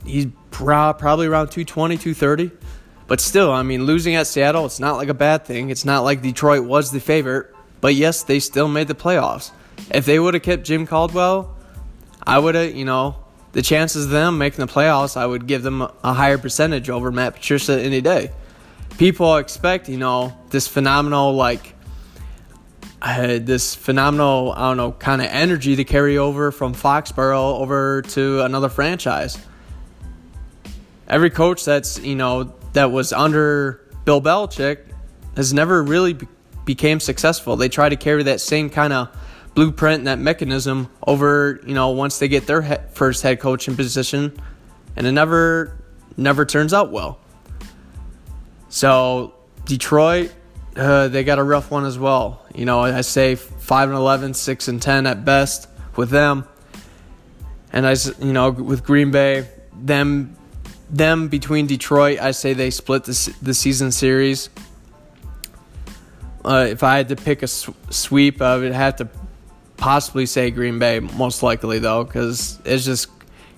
he's 0.03 0.27
probably 0.49 1.27
around 1.27 1.49
220, 1.49 1.97
230. 1.97 2.51
But 3.07 3.19
still, 3.19 3.51
I 3.51 3.61
mean, 3.61 3.85
losing 3.85 4.15
at 4.15 4.25
Seattle, 4.25 4.65
it's 4.65 4.79
not 4.79 4.95
like 4.95 5.09
a 5.09 5.13
bad 5.13 5.45
thing. 5.45 5.69
It's 5.69 5.85
not 5.85 6.01
like 6.01 6.21
Detroit 6.21 6.63
was 6.63 6.91
the 6.91 6.99
favorite. 6.99 7.53
But 7.81 7.93
yes, 7.93 8.23
they 8.23 8.39
still 8.39 8.67
made 8.67 8.87
the 8.87 8.95
playoffs. 8.95 9.51
If 9.91 10.05
they 10.05 10.17
would 10.17 10.33
have 10.33 10.43
kept 10.43 10.63
Jim 10.63 10.87
Caldwell, 10.87 11.55
I 12.25 12.39
would 12.39 12.55
have, 12.55 12.75
you 12.75 12.85
know, 12.85 13.20
the 13.53 13.61
chances 13.61 14.05
of 14.05 14.11
them 14.11 14.37
making 14.37 14.65
the 14.65 14.71
playoffs, 14.71 15.17
I 15.17 15.25
would 15.25 15.47
give 15.47 15.63
them 15.63 15.81
a 15.81 16.13
higher 16.13 16.37
percentage 16.37 16.89
over 16.89 17.11
Matt 17.11 17.33
Patricia 17.33 17.79
any 17.81 18.01
day 18.01 18.31
people 19.01 19.37
expect, 19.37 19.89
you 19.89 19.97
know, 19.97 20.31
this 20.51 20.67
phenomenal, 20.67 21.33
like, 21.33 21.73
uh, 23.01 23.39
this 23.41 23.73
phenomenal, 23.73 24.53
I 24.55 24.69
don't 24.69 24.77
know, 24.77 24.91
kind 24.91 25.23
of 25.23 25.27
energy 25.31 25.75
to 25.77 25.83
carry 25.83 26.19
over 26.19 26.51
from 26.51 26.75
Foxborough 26.75 27.59
over 27.59 28.03
to 28.09 28.41
another 28.41 28.69
franchise. 28.69 29.39
Every 31.07 31.31
coach 31.31 31.65
that's, 31.65 31.99
you 31.99 32.15
know, 32.15 32.53
that 32.73 32.91
was 32.91 33.11
under 33.11 33.81
Bill 34.05 34.21
Belichick 34.21 34.81
has 35.35 35.51
never 35.51 35.81
really 35.81 36.13
be- 36.13 36.27
became 36.65 36.99
successful. 36.99 37.55
They 37.55 37.69
try 37.69 37.89
to 37.89 37.95
carry 37.95 38.21
that 38.23 38.39
same 38.39 38.69
kind 38.69 38.93
of 38.93 39.09
blueprint, 39.53 39.99
and 39.99 40.07
that 40.07 40.19
mechanism 40.19 40.89
over, 41.05 41.59
you 41.65 41.73
know, 41.73 41.89
once 41.89 42.19
they 42.19 42.27
get 42.27 42.47
their 42.47 42.61
he- 42.61 42.75
first 42.93 43.23
head 43.23 43.39
coaching 43.39 43.75
position, 43.75 44.39
and 44.95 45.07
it 45.07 45.11
never, 45.11 45.77
never 46.17 46.45
turns 46.45 46.73
out 46.73 46.91
well. 46.91 47.19
So 48.69 49.35
Detroit, 49.65 50.31
uh, 50.75 51.09
they 51.09 51.23
got 51.23 51.39
a 51.39 51.43
rough 51.43 51.71
one 51.71 51.85
as 51.85 51.99
well. 51.99 52.45
You 52.55 52.65
know, 52.65 52.79
I 52.79 53.01
say 53.01 53.35
five 53.35 53.89
and 53.89 53.97
11, 53.97 54.33
6 54.33 54.67
and 54.67 54.81
ten 54.81 55.05
at 55.07 55.25
best 55.25 55.67
with 55.95 56.09
them. 56.09 56.45
And 57.73 57.85
I, 57.87 57.95
you 58.19 58.33
know, 58.33 58.51
with 58.51 58.83
Green 58.83 59.11
Bay, 59.11 59.47
them, 59.73 60.35
them 60.89 61.29
between 61.29 61.67
Detroit, 61.67 62.19
I 62.19 62.31
say 62.31 62.53
they 62.53 62.69
split 62.69 63.05
the 63.05 63.35
the 63.41 63.53
season 63.53 63.91
series. 63.91 64.49
Uh, 66.43 66.67
if 66.69 66.83
I 66.83 66.97
had 66.97 67.09
to 67.09 67.15
pick 67.15 67.43
a 67.43 67.47
sweep, 67.47 68.41
I 68.41 68.57
would 68.57 68.73
have 68.73 68.97
to 68.97 69.05
possibly 69.81 70.27
say 70.27 70.51
Green 70.51 70.79
Bay, 70.79 70.99
most 70.99 71.43
likely 71.43 71.79
though, 71.79 72.03
because 72.05 72.59
it's 72.63 72.85
just 72.85 73.09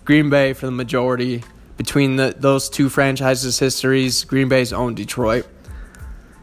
Green 0.05 0.29
Bay 0.29 0.53
for 0.53 0.65
the 0.65 0.71
majority 0.71 1.43
between 1.77 2.15
the, 2.15 2.33
those 2.35 2.69
two 2.69 2.89
franchises' 2.89 3.59
histories, 3.59 4.23
Green 4.23 4.47
Bay's 4.47 4.73
own 4.73 4.95
Detroit. 4.95 5.45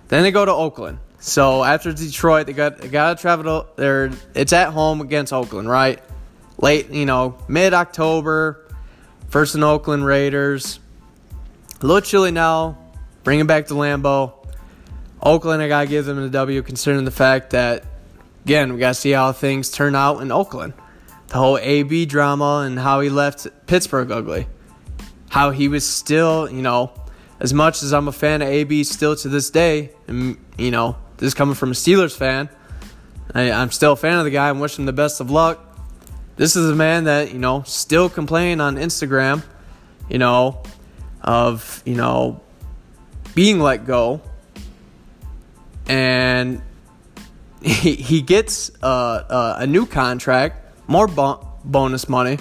Then 0.09 0.23
they 0.23 0.31
go 0.31 0.45
to 0.45 0.53
Oakland. 0.53 0.99
So 1.19 1.65
after 1.65 1.93
Detroit, 1.93 2.47
they 2.47 2.53
got 2.53 2.79
they 2.79 2.89
got 2.89 3.17
to 3.17 3.21
travel. 3.21 3.67
There, 3.77 4.11
it's 4.35 4.53
at 4.53 4.73
home 4.73 5.01
against 5.01 5.33
Oakland, 5.33 5.69
right? 5.69 6.03
Late, 6.59 6.91
you 6.91 7.07
know, 7.07 7.39
mid 7.49 7.75
October. 7.75 8.67
First 9.29 9.55
in 9.55 9.63
Oakland 9.63 10.05
Raiders. 10.05 10.81
A 11.81 11.87
little 11.87 12.01
chilly 12.01 12.33
now. 12.33 12.77
Bring 13.23 13.39
it 13.41 13.47
back 13.47 13.67
to 13.69 13.75
Lambeau. 13.75 14.33
Oakland, 15.23 15.63
I 15.63 15.69
gotta 15.69 15.87
give 15.87 16.07
them 16.07 16.19
a 16.19 16.29
W, 16.29 16.63
considering 16.63 17.05
the 17.05 17.11
fact 17.11 17.51
that 17.51 17.85
again 18.45 18.73
we 18.73 18.79
gotta 18.79 18.95
see 18.95 19.11
how 19.13 19.33
things 19.33 19.71
turn 19.71 19.95
out 19.95 20.21
in 20.21 20.31
Oakland. 20.33 20.75
The 21.29 21.37
whole 21.37 21.59
AB 21.59 22.07
drama 22.07 22.65
and 22.67 22.79
how 22.79 23.01
he 23.01 23.09
left 23.09 23.47
Pittsburgh 23.67 24.11
ugly 24.11 24.47
how 25.31 25.51
he 25.51 25.69
was 25.69 25.89
still, 25.89 26.51
you 26.51 26.61
know, 26.61 26.93
as 27.39 27.55
much 27.55 27.83
as 27.83 27.95
I'm 27.95 28.09
a 28.09 28.13
fan 28.13 28.43
of 28.43 28.49
AB 28.49 28.85
still 28.85 29.17
to 29.17 29.29
this 29.29 29.49
day, 29.49 29.93
and, 30.07 30.37
you 30.59 30.71
know, 30.71 30.97
this 31.17 31.29
is 31.29 31.35
coming 31.35 31.55
from 31.55 31.71
a 31.71 31.75
Steelers 31.75 32.15
fan, 32.15 32.51
I, 33.33 33.43
am 33.43 33.71
still 33.71 33.93
a 33.93 33.97
fan 33.97 34.19
of 34.19 34.25
the 34.25 34.31
guy. 34.31 34.51
I'm 34.51 34.61
him 34.61 34.87
the 34.87 34.93
best 34.93 35.21
of 35.21 35.31
luck. 35.31 35.65
This 36.37 36.57
is 36.57 36.69
a 36.69 36.75
man 36.75 37.05
that, 37.05 37.33
you 37.33 37.39
know, 37.39 37.63
still 37.63 38.09
complain 38.09 38.61
on 38.61 38.77
Instagram, 38.77 39.45
you 40.09 40.19
know, 40.19 40.63
of, 41.23 41.81
you 41.87 41.95
know, 41.95 42.41
being 43.35 43.61
let 43.61 43.87
go. 43.87 44.21
And 45.87 46.61
he, 47.63 47.95
he 47.95 48.23
gets 48.23 48.71
uh, 48.83 48.87
uh, 48.87 49.57
a 49.59 49.67
new 49.67 49.87
contract, 49.87 50.89
more 50.89 51.07
bo- 51.07 51.47
bonus 51.65 52.09
money, 52.09 52.39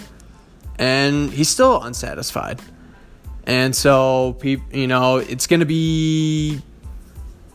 and 0.77 1.31
he's 1.31 1.49
still 1.49 1.81
unsatisfied. 1.83 2.61
And 3.45 3.75
so, 3.75 4.38
you 4.43 4.88
know, 4.88 5.17
it's 5.17 5.47
going 5.47 5.59
to 5.61 5.65
be 5.65 6.61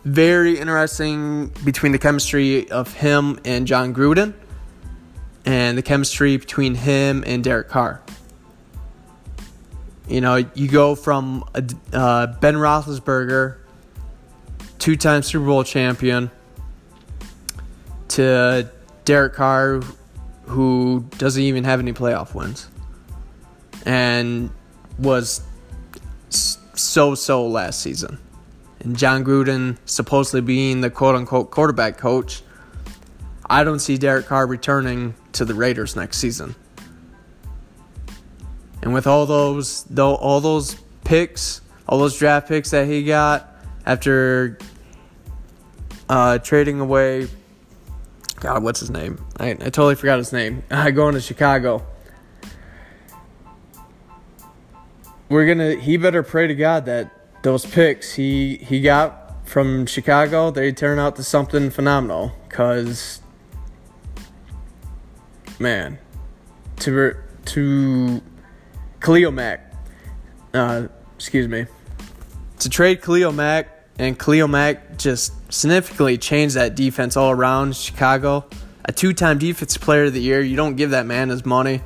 very 0.04 0.58
interesting 0.58 1.48
between 1.64 1.92
the 1.92 1.98
chemistry 1.98 2.68
of 2.70 2.92
him 2.94 3.38
and 3.44 3.66
Jon 3.66 3.94
Gruden 3.94 4.34
and 5.46 5.78
the 5.78 5.82
chemistry 5.82 6.36
between 6.36 6.74
him 6.74 7.22
and 7.26 7.44
Derek 7.44 7.68
Carr. 7.68 8.02
You 10.08 10.20
know, 10.20 10.36
you 10.36 10.68
go 10.68 10.94
from 10.94 11.44
uh, 11.92 12.26
Ben 12.26 12.56
Roethlisberger, 12.56 13.56
two 14.78 14.96
time 14.96 15.22
Super 15.22 15.46
Bowl 15.46 15.64
champion, 15.64 16.30
to 18.14 18.70
Derek 19.04 19.34
Carr, 19.34 19.80
who 20.44 21.04
doesn't 21.18 21.42
even 21.42 21.64
have 21.64 21.80
any 21.80 21.92
playoff 21.92 22.34
wins 22.34 22.68
and 23.84 24.50
was 24.98 25.42
so 26.28 27.14
so 27.14 27.46
last 27.46 27.80
season. 27.80 28.18
And 28.80 28.96
Jon 28.96 29.24
Gruden 29.24 29.78
supposedly 29.84 30.40
being 30.40 30.80
the 30.80 30.90
quote 30.90 31.16
unquote 31.16 31.50
quarterback 31.50 31.98
coach, 31.98 32.42
I 33.48 33.64
don't 33.64 33.80
see 33.80 33.98
Derek 33.98 34.26
Carr 34.26 34.46
returning 34.46 35.14
to 35.32 35.44
the 35.44 35.54
Raiders 35.54 35.96
next 35.96 36.18
season. 36.18 36.54
And 38.82 38.94
with 38.94 39.06
all 39.06 39.26
those 39.26 39.84
though 39.84 40.14
all 40.14 40.40
those 40.40 40.76
picks, 41.04 41.62
all 41.88 41.98
those 41.98 42.16
draft 42.16 42.46
picks 42.46 42.70
that 42.70 42.86
he 42.86 43.02
got 43.04 43.56
after 43.84 44.58
uh, 46.08 46.38
trading 46.38 46.80
away 46.80 47.28
God, 48.44 48.62
what's 48.62 48.78
his 48.78 48.90
name? 48.90 49.24
I, 49.38 49.52
I 49.52 49.54
totally 49.54 49.94
forgot 49.94 50.18
his 50.18 50.30
name. 50.30 50.64
I 50.70 50.90
going 50.90 51.14
to 51.14 51.20
Chicago. 51.22 51.82
we're 55.30 55.46
gonna. 55.46 55.76
He 55.76 55.96
better 55.96 56.22
pray 56.22 56.46
to 56.46 56.54
God 56.54 56.84
that 56.84 57.42
those 57.42 57.64
picks 57.64 58.12
he 58.12 58.58
he 58.58 58.82
got 58.82 59.48
from 59.48 59.86
Chicago 59.86 60.50
they 60.50 60.72
turn 60.72 60.98
out 60.98 61.16
to 61.16 61.22
something 61.22 61.70
phenomenal. 61.70 62.32
Cause 62.50 63.22
man, 65.58 65.98
to 66.80 67.16
to 67.46 68.20
Khalil 69.00 69.32
Mack, 69.32 69.72
uh, 70.52 70.88
excuse 71.16 71.48
me, 71.48 71.64
to 72.58 72.68
trade 72.68 73.00
Khalil 73.00 73.32
Mack 73.32 73.88
and 73.98 74.18
Khalil 74.18 74.48
Mack 74.48 74.98
just 74.98 75.32
significantly 75.54 76.18
changed 76.18 76.56
that 76.56 76.74
defense 76.74 77.16
all 77.16 77.30
around 77.30 77.76
Chicago. 77.76 78.44
A 78.84 78.92
two-time 78.92 79.38
defensive 79.38 79.80
player 79.80 80.04
of 80.04 80.12
the 80.12 80.20
year. 80.20 80.40
You 80.40 80.56
don't 80.56 80.76
give 80.76 80.90
that 80.90 81.06
man 81.06 81.30
his 81.30 81.46
money. 81.46 81.80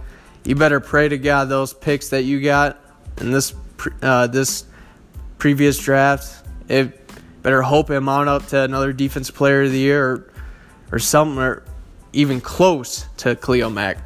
You 0.44 0.54
better 0.54 0.80
pray 0.80 1.08
to 1.08 1.18
God 1.18 1.48
those 1.48 1.75
picks 1.75 2.08
that 2.08 2.22
you 2.22 2.40
got 2.40 2.80
in 3.18 3.30
this 3.30 3.54
uh, 4.02 4.26
this 4.26 4.64
previous 5.38 5.78
draft. 5.78 6.44
It 6.68 6.98
better 7.42 7.62
hope 7.62 7.90
it 7.90 8.00
mount 8.00 8.28
up 8.28 8.46
to 8.46 8.62
another 8.62 8.92
defensive 8.92 9.34
player 9.34 9.62
of 9.62 9.72
the 9.72 9.78
year 9.78 10.04
or, 10.04 10.32
or 10.90 10.98
something 10.98 11.38
or 11.38 11.62
even 12.12 12.40
close 12.40 13.06
to 13.18 13.37
Khalil 13.37 13.70
Mack. 13.70 13.98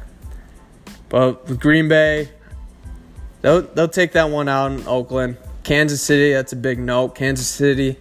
But 1.09 1.47
with 1.47 1.59
Green 1.59 1.87
Bay, 1.87 2.29
they'll 3.41 3.61
they'll 3.61 3.87
take 3.87 4.11
that 4.11 4.29
one 4.29 4.49
out 4.49 4.71
in 4.71 4.85
Oakland. 4.87 5.37
Kansas 5.63 6.01
City, 6.01 6.33
that's 6.33 6.51
a 6.51 6.57
big 6.57 6.77
note. 6.77 7.15
Kansas 7.15 7.47
City, 7.47 7.97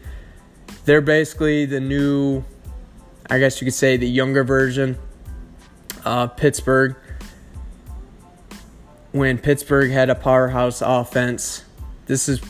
they're 0.85 1.01
basically 1.01 1.67
the 1.67 1.81
new, 1.81 2.45
I 3.29 3.39
guess 3.39 3.61
you 3.61 3.65
could 3.65 3.75
say, 3.75 3.97
the 3.97 4.09
younger 4.09 4.45
version. 4.45 4.99
Uh, 6.05 6.27
Pittsburgh 6.27 6.97
when 9.12 9.39
Pittsburgh 9.39 9.91
had 9.91 10.11
a 10.11 10.15
powerhouse 10.15 10.83
offense. 10.83 11.65
This 12.07 12.29
is 12.29 12.41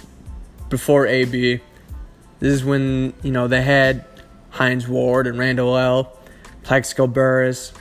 before 0.69 1.07
AB. 1.07 1.61
This 2.39 2.53
is 2.53 2.65
when, 2.65 3.12
you 3.23 3.33
know, 3.33 3.49
they 3.49 3.62
had 3.62 4.07
Hines 4.51 4.89
Ward 4.89 5.27
and 5.27 5.39
Randle 5.39 5.77
El, 5.77 6.17
Plaxico 6.62 7.07
Burress, 7.07 7.73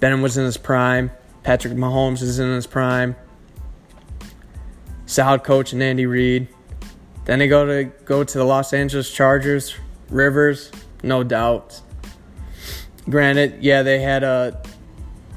Benham 0.00 0.20
was 0.22 0.36
in 0.36 0.44
his 0.44 0.56
prime. 0.56 1.10
Patrick 1.42 1.74
Mahomes 1.74 2.22
is 2.22 2.38
in 2.38 2.52
his 2.52 2.66
prime. 2.66 3.16
Solid 5.06 5.44
coach 5.44 5.72
and 5.72 5.82
Andy 5.82 6.06
Reid. 6.06 6.48
Then 7.26 7.40
they 7.40 7.48
go 7.48 7.66
to 7.66 7.84
go 8.04 8.24
to 8.24 8.38
the 8.38 8.44
Los 8.44 8.72
Angeles 8.72 9.12
Chargers. 9.12 9.74
Rivers, 10.08 10.70
no 11.02 11.24
doubt. 11.24 11.82
Granted, 13.10 13.62
yeah, 13.62 13.82
they 13.82 14.00
had 14.00 14.22
a 14.22 14.62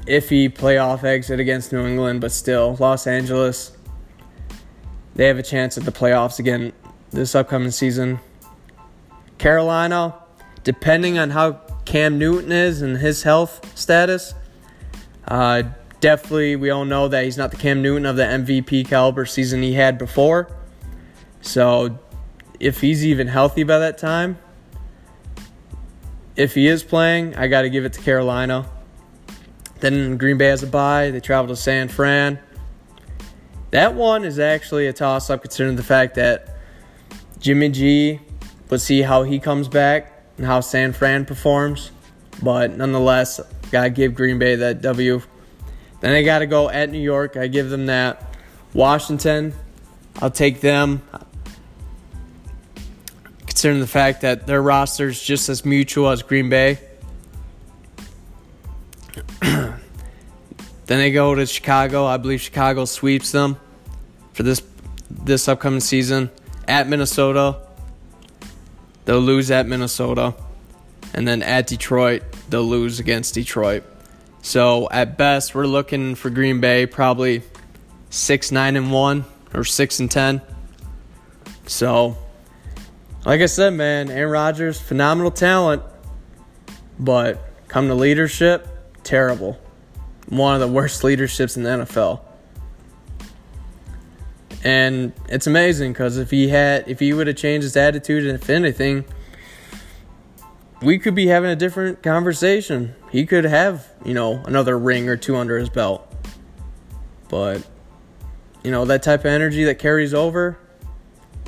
iffy 0.06 0.52
playoff 0.52 1.04
exit 1.04 1.40
against 1.40 1.72
New 1.72 1.86
England, 1.86 2.20
but 2.20 2.32
still, 2.32 2.76
Los 2.78 3.06
Angeles, 3.06 3.76
they 5.14 5.26
have 5.26 5.38
a 5.38 5.42
chance 5.42 5.76
at 5.76 5.84
the 5.84 5.92
playoffs 5.92 6.38
again 6.38 6.72
this 7.10 7.34
upcoming 7.34 7.72
season. 7.72 8.20
Carolina, 9.38 10.14
depending 10.62 11.18
on 11.18 11.30
how 11.30 11.52
Cam 11.84 12.18
Newton 12.18 12.52
is 12.52 12.82
and 12.82 12.98
his 12.98 13.24
health 13.24 13.76
status, 13.76 14.34
uh, 15.26 15.64
definitely 16.00 16.54
we 16.54 16.70
all 16.70 16.84
know 16.84 17.08
that 17.08 17.24
he's 17.24 17.36
not 17.36 17.50
the 17.50 17.56
Cam 17.56 17.82
Newton 17.82 18.06
of 18.06 18.14
the 18.14 18.22
MVP 18.24 18.86
caliber 18.86 19.26
season 19.26 19.62
he 19.62 19.72
had 19.72 19.98
before. 19.98 20.59
So 21.40 21.98
if 22.58 22.80
he's 22.80 23.04
even 23.04 23.26
healthy 23.26 23.62
by 23.62 23.78
that 23.78 23.98
time, 23.98 24.38
if 26.36 26.54
he 26.54 26.66
is 26.66 26.82
playing, 26.82 27.36
I 27.36 27.48
got 27.48 27.62
to 27.62 27.70
give 27.70 27.84
it 27.84 27.92
to 27.94 28.00
Carolina. 28.00 28.66
Then 29.80 30.16
Green 30.16 30.38
Bay 30.38 30.48
has 30.48 30.62
a 30.62 30.66
bye. 30.66 31.10
They 31.10 31.20
travel 31.20 31.54
to 31.54 31.60
San 31.60 31.88
Fran. 31.88 32.38
That 33.70 33.94
one 33.94 34.24
is 34.24 34.38
actually 34.38 34.86
a 34.86 34.92
toss 34.92 35.30
up 35.30 35.42
considering 35.42 35.76
the 35.76 35.82
fact 35.82 36.16
that 36.16 36.56
Jimmy 37.38 37.68
G, 37.70 38.20
let's 38.68 38.84
see 38.84 39.02
how 39.02 39.22
he 39.22 39.38
comes 39.38 39.68
back 39.68 40.24
and 40.36 40.46
how 40.46 40.60
San 40.60 40.92
Fran 40.92 41.24
performs. 41.24 41.90
But 42.42 42.76
nonetheless, 42.76 43.40
got 43.70 43.84
to 43.84 43.90
give 43.90 44.14
Green 44.14 44.38
Bay 44.38 44.56
that 44.56 44.82
W. 44.82 45.22
Then 46.00 46.12
I 46.12 46.22
got 46.22 46.40
to 46.40 46.46
go 46.46 46.68
at 46.68 46.90
New 46.90 46.98
York. 46.98 47.36
I 47.36 47.46
give 47.46 47.70
them 47.70 47.86
that. 47.86 48.34
Washington, 48.72 49.54
I'll 50.20 50.30
take 50.30 50.60
them. 50.60 51.02
Considering 53.60 53.80
the 53.80 53.86
fact 53.86 54.22
that 54.22 54.46
their 54.46 54.62
roster 54.62 55.08
is 55.08 55.22
just 55.22 55.50
as 55.50 55.66
mutual 55.66 56.08
as 56.08 56.22
Green 56.22 56.48
Bay. 56.48 56.78
then 59.42 59.78
they 60.86 61.12
go 61.12 61.34
to 61.34 61.44
Chicago. 61.44 62.06
I 62.06 62.16
believe 62.16 62.40
Chicago 62.40 62.86
sweeps 62.86 63.32
them 63.32 63.58
for 64.32 64.44
this 64.44 64.62
this 65.10 65.46
upcoming 65.46 65.80
season. 65.80 66.30
At 66.66 66.88
Minnesota, 66.88 67.58
they'll 69.04 69.20
lose 69.20 69.50
at 69.50 69.66
Minnesota. 69.66 70.34
And 71.12 71.28
then 71.28 71.42
at 71.42 71.66
Detroit, 71.66 72.22
they'll 72.48 72.62
lose 72.62 72.98
against 72.98 73.34
Detroit. 73.34 73.84
So 74.40 74.88
at 74.90 75.18
best, 75.18 75.54
we're 75.54 75.66
looking 75.66 76.14
for 76.14 76.30
Green 76.30 76.62
Bay 76.62 76.86
probably 76.86 77.42
six, 78.08 78.50
nine, 78.50 78.76
and 78.76 78.90
one, 78.90 79.26
or 79.52 79.64
six 79.64 80.00
and 80.00 80.10
ten. 80.10 80.40
So, 81.66 82.16
like 83.24 83.40
I 83.40 83.46
said, 83.46 83.74
man, 83.74 84.10
Aaron 84.10 84.30
Rodgers, 84.30 84.80
phenomenal 84.80 85.30
talent, 85.30 85.82
but 86.98 87.42
come 87.68 87.88
to 87.88 87.94
leadership, 87.94 88.66
terrible. 89.02 89.58
One 90.28 90.54
of 90.54 90.60
the 90.60 90.68
worst 90.68 91.04
leaderships 91.04 91.56
in 91.56 91.62
the 91.62 91.70
NFL. 91.70 92.20
And 94.62 95.12
it's 95.28 95.46
amazing 95.46 95.92
because 95.92 96.18
if 96.18 96.30
he 96.30 96.48
had, 96.48 96.88
if 96.88 97.00
he 97.00 97.12
would 97.12 97.26
have 97.26 97.36
changed 97.36 97.64
his 97.64 97.76
attitude, 97.76 98.26
and 98.26 98.40
if 98.40 98.50
anything, 98.50 99.04
we 100.82 100.98
could 100.98 101.14
be 101.14 101.26
having 101.26 101.50
a 101.50 101.56
different 101.56 102.02
conversation. 102.02 102.94
He 103.10 103.26
could 103.26 103.44
have, 103.44 103.86
you 104.04 104.14
know, 104.14 104.42
another 104.44 104.78
ring 104.78 105.08
or 105.08 105.16
two 105.16 105.36
under 105.36 105.58
his 105.58 105.68
belt. 105.68 106.06
But, 107.28 107.66
you 108.62 108.70
know, 108.70 108.84
that 108.86 109.02
type 109.02 109.20
of 109.20 109.26
energy 109.26 109.64
that 109.64 109.78
carries 109.78 110.14
over, 110.14 110.58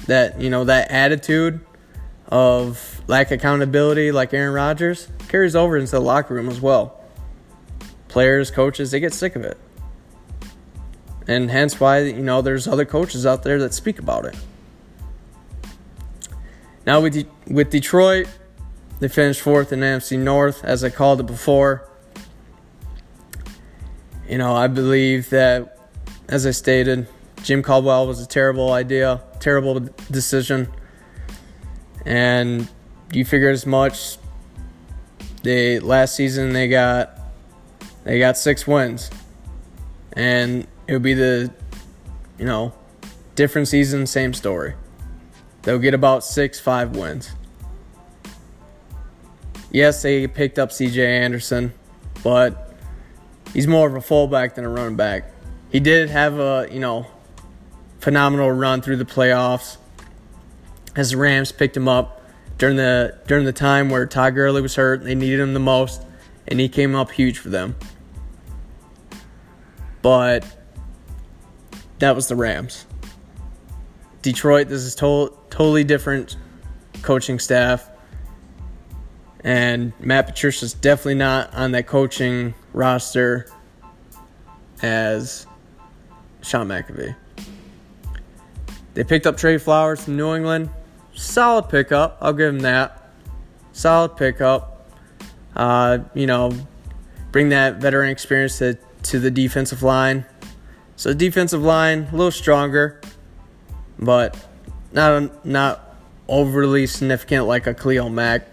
that, 0.07 0.41
you 0.41 0.51
know, 0.51 0.65
that 0.65 0.91
attitude 0.91 1.61
of 2.29 3.03
lack 3.09 3.27
of 3.29 3.33
accountability 3.33 4.11
like 4.11 4.33
Aaron 4.33 4.55
Rodgers 4.55 5.09
carries 5.29 5.55
over 5.55 5.77
into 5.77 5.93
the 5.93 6.01
locker 6.01 6.35
room 6.35 6.49
as 6.49 6.61
well. 6.61 7.01
Players, 8.09 8.51
coaches, 8.51 8.91
they 8.91 9.01
get 9.01 9.13
sick 9.13 9.37
of 9.37 9.45
it. 9.45 9.59
And 11.29 11.51
hence 11.51 11.79
why, 11.79 12.01
you 12.01 12.23
know, 12.23 12.43
there's 12.43 12.67
other 12.67 12.85
coaches 12.85 13.27
out 13.27 13.43
there 13.43 13.59
that 13.61 13.75
speak 13.75 13.99
about 13.99 14.25
it. 14.25 14.37
Now 16.87 17.01
with 17.01 17.13
De- 17.13 17.27
with 17.47 17.71
Detroit, 17.71 18.27
they 18.99 19.09
finished 19.09 19.41
fourth 19.41 19.73
in 19.73 19.81
NFC 19.81 20.19
North, 20.19 20.65
as 20.65 20.83
I 20.85 20.91
called 20.91 21.21
it 21.21 21.27
before. 21.27 21.89
You 24.29 24.39
know, 24.39 24.55
I 24.55 24.67
believe 24.67 25.31
that, 25.31 25.79
as 26.29 26.47
I 26.47 26.53
stated, 26.53 27.09
Jim 27.43 27.63
Caldwell 27.63 28.07
was 28.07 28.21
a 28.21 28.27
terrible 28.27 28.73
idea, 28.73 29.21
terrible 29.43 29.81
decision. 30.11 30.69
And 32.07 32.69
you 33.13 33.25
figure 33.25 33.51
as 33.51 33.67
much. 33.67 34.17
They 35.43 35.81
last 35.81 36.15
season 36.15 36.53
they 36.53 36.69
got 36.69 37.19
they 38.05 38.19
got 38.19 38.39
six 38.39 38.67
wins, 38.67 39.11
and 40.13 40.67
it 40.87 40.93
would 40.93 41.03
be 41.03 41.15
the 41.15 41.53
you 42.39 42.45
know 42.45 42.73
different 43.35 43.69
season, 43.69 44.07
same 44.07 44.33
story. 44.35 44.75
They'll 45.63 45.79
get 45.79 45.95
about 45.95 46.25
six, 46.25 46.59
five 46.61 46.97
wins. 46.97 47.33
Yes, 49.71 50.03
they 50.03 50.27
picked 50.27 50.59
up 50.59 50.71
CJ 50.71 50.99
Anderson, 50.99 51.73
but 52.23 52.77
he's 53.53 53.67
more 53.67 53.89
of 53.89 53.95
a 53.95 54.01
fullback 54.01 54.55
than 54.55 54.65
a 54.65 54.69
running 54.69 54.97
back. 54.97 55.31
He 55.71 55.81
did 55.81 56.11
have 56.11 56.39
a, 56.39 56.69
you 56.71 56.81
know, 56.81 57.07
phenomenal 58.03 58.51
run 58.51 58.83
through 58.83 58.97
the 58.97 59.05
playoffs 59.05 59.77
as 60.97 61.13
the 61.13 61.17
Rams 61.17 61.53
picked 61.53 61.77
him 61.77 61.87
up 61.87 62.21
during 62.59 62.77
the 62.77 63.17
during 63.29 63.45
the 63.45 63.53
time 63.53 63.91
where 63.91 64.07
Todd 64.07 64.35
Gurley 64.35 64.61
was 64.61 64.75
hurt. 64.75 65.05
They 65.05 65.15
needed 65.15 65.39
him 65.39 65.55
the 65.55 65.61
most, 65.61 66.03
and 66.49 66.59
he 66.59 66.69
came 66.69 66.97
up 66.97 67.13
huge 67.13 67.39
for 67.39 67.49
them. 67.49 67.77
But 70.03 70.45
that 72.01 72.17
was 72.17 72.27
the 72.27 72.35
Rams. 72.35 72.87
Detroit, 74.21 74.69
this 74.69 74.83
is 74.83 74.97
to- 74.97 75.33
totally 75.51 75.85
different 75.85 76.37
coaching 77.03 77.39
staff. 77.39 77.89
And 79.45 79.93
Matt 80.01 80.27
Patricia's 80.27 80.73
definitely 80.73 81.15
not 81.15 81.55
on 81.55 81.73
that 81.73 81.87
coaching 81.87 82.55
roster 82.73 83.47
as 84.83 85.47
Sean 86.43 86.67
McVay. 86.69 87.15
They 88.95 89.05
picked 89.05 89.27
up 89.27 89.37
Trey 89.37 89.59
Flowers 89.59 90.05
from 90.05 90.17
New 90.17 90.35
England. 90.35 90.71
Solid 91.15 91.69
pickup. 91.69 92.19
I'll 92.21 92.33
give 92.33 92.55
him 92.55 92.61
that. 92.61 93.11
Solid 93.73 94.17
pickup. 94.17 94.91
Uh, 95.57 95.99
you 96.15 96.27
know, 96.27 96.53
bring 97.31 97.51
that 97.51 97.77
veteran 97.77 98.11
experience 98.11 98.59
to, 98.59 98.79
to 99.05 99.19
the 99.19 99.31
defensive 99.31 99.83
line. 99.83 100.25
So 100.97 101.13
defensive 101.15 101.63
line 101.63 102.09
a 102.13 102.17
little 102.17 102.31
stronger, 102.31 103.01
but 103.99 104.37
not 104.93 105.45
not 105.45 105.97
overly 106.29 106.87
significant 106.87 107.47
like 107.47 107.67
a 107.67 107.75
Khalil 107.75 108.09
Mack 108.09 108.47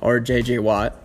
or 0.00 0.20
JJ 0.20 0.60
Watt. 0.60 0.96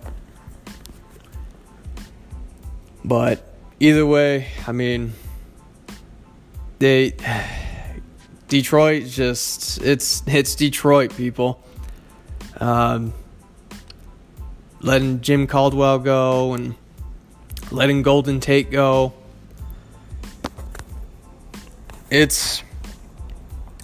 But 3.05 3.47
either 3.79 4.05
way, 4.05 4.47
I 4.67 4.71
mean, 4.71 5.13
they 6.79 7.13
Detroit 8.53 9.07
just 9.07 9.81
it's 9.81 10.21
it's 10.27 10.53
Detroit 10.53 11.17
people. 11.17 11.59
Um, 12.59 13.11
letting 14.79 15.21
Jim 15.21 15.47
Caldwell 15.47 15.97
go 15.97 16.53
and 16.53 16.75
letting 17.71 18.03
Golden 18.03 18.39
Tate 18.39 18.69
go. 18.69 19.13
It's 22.11 22.61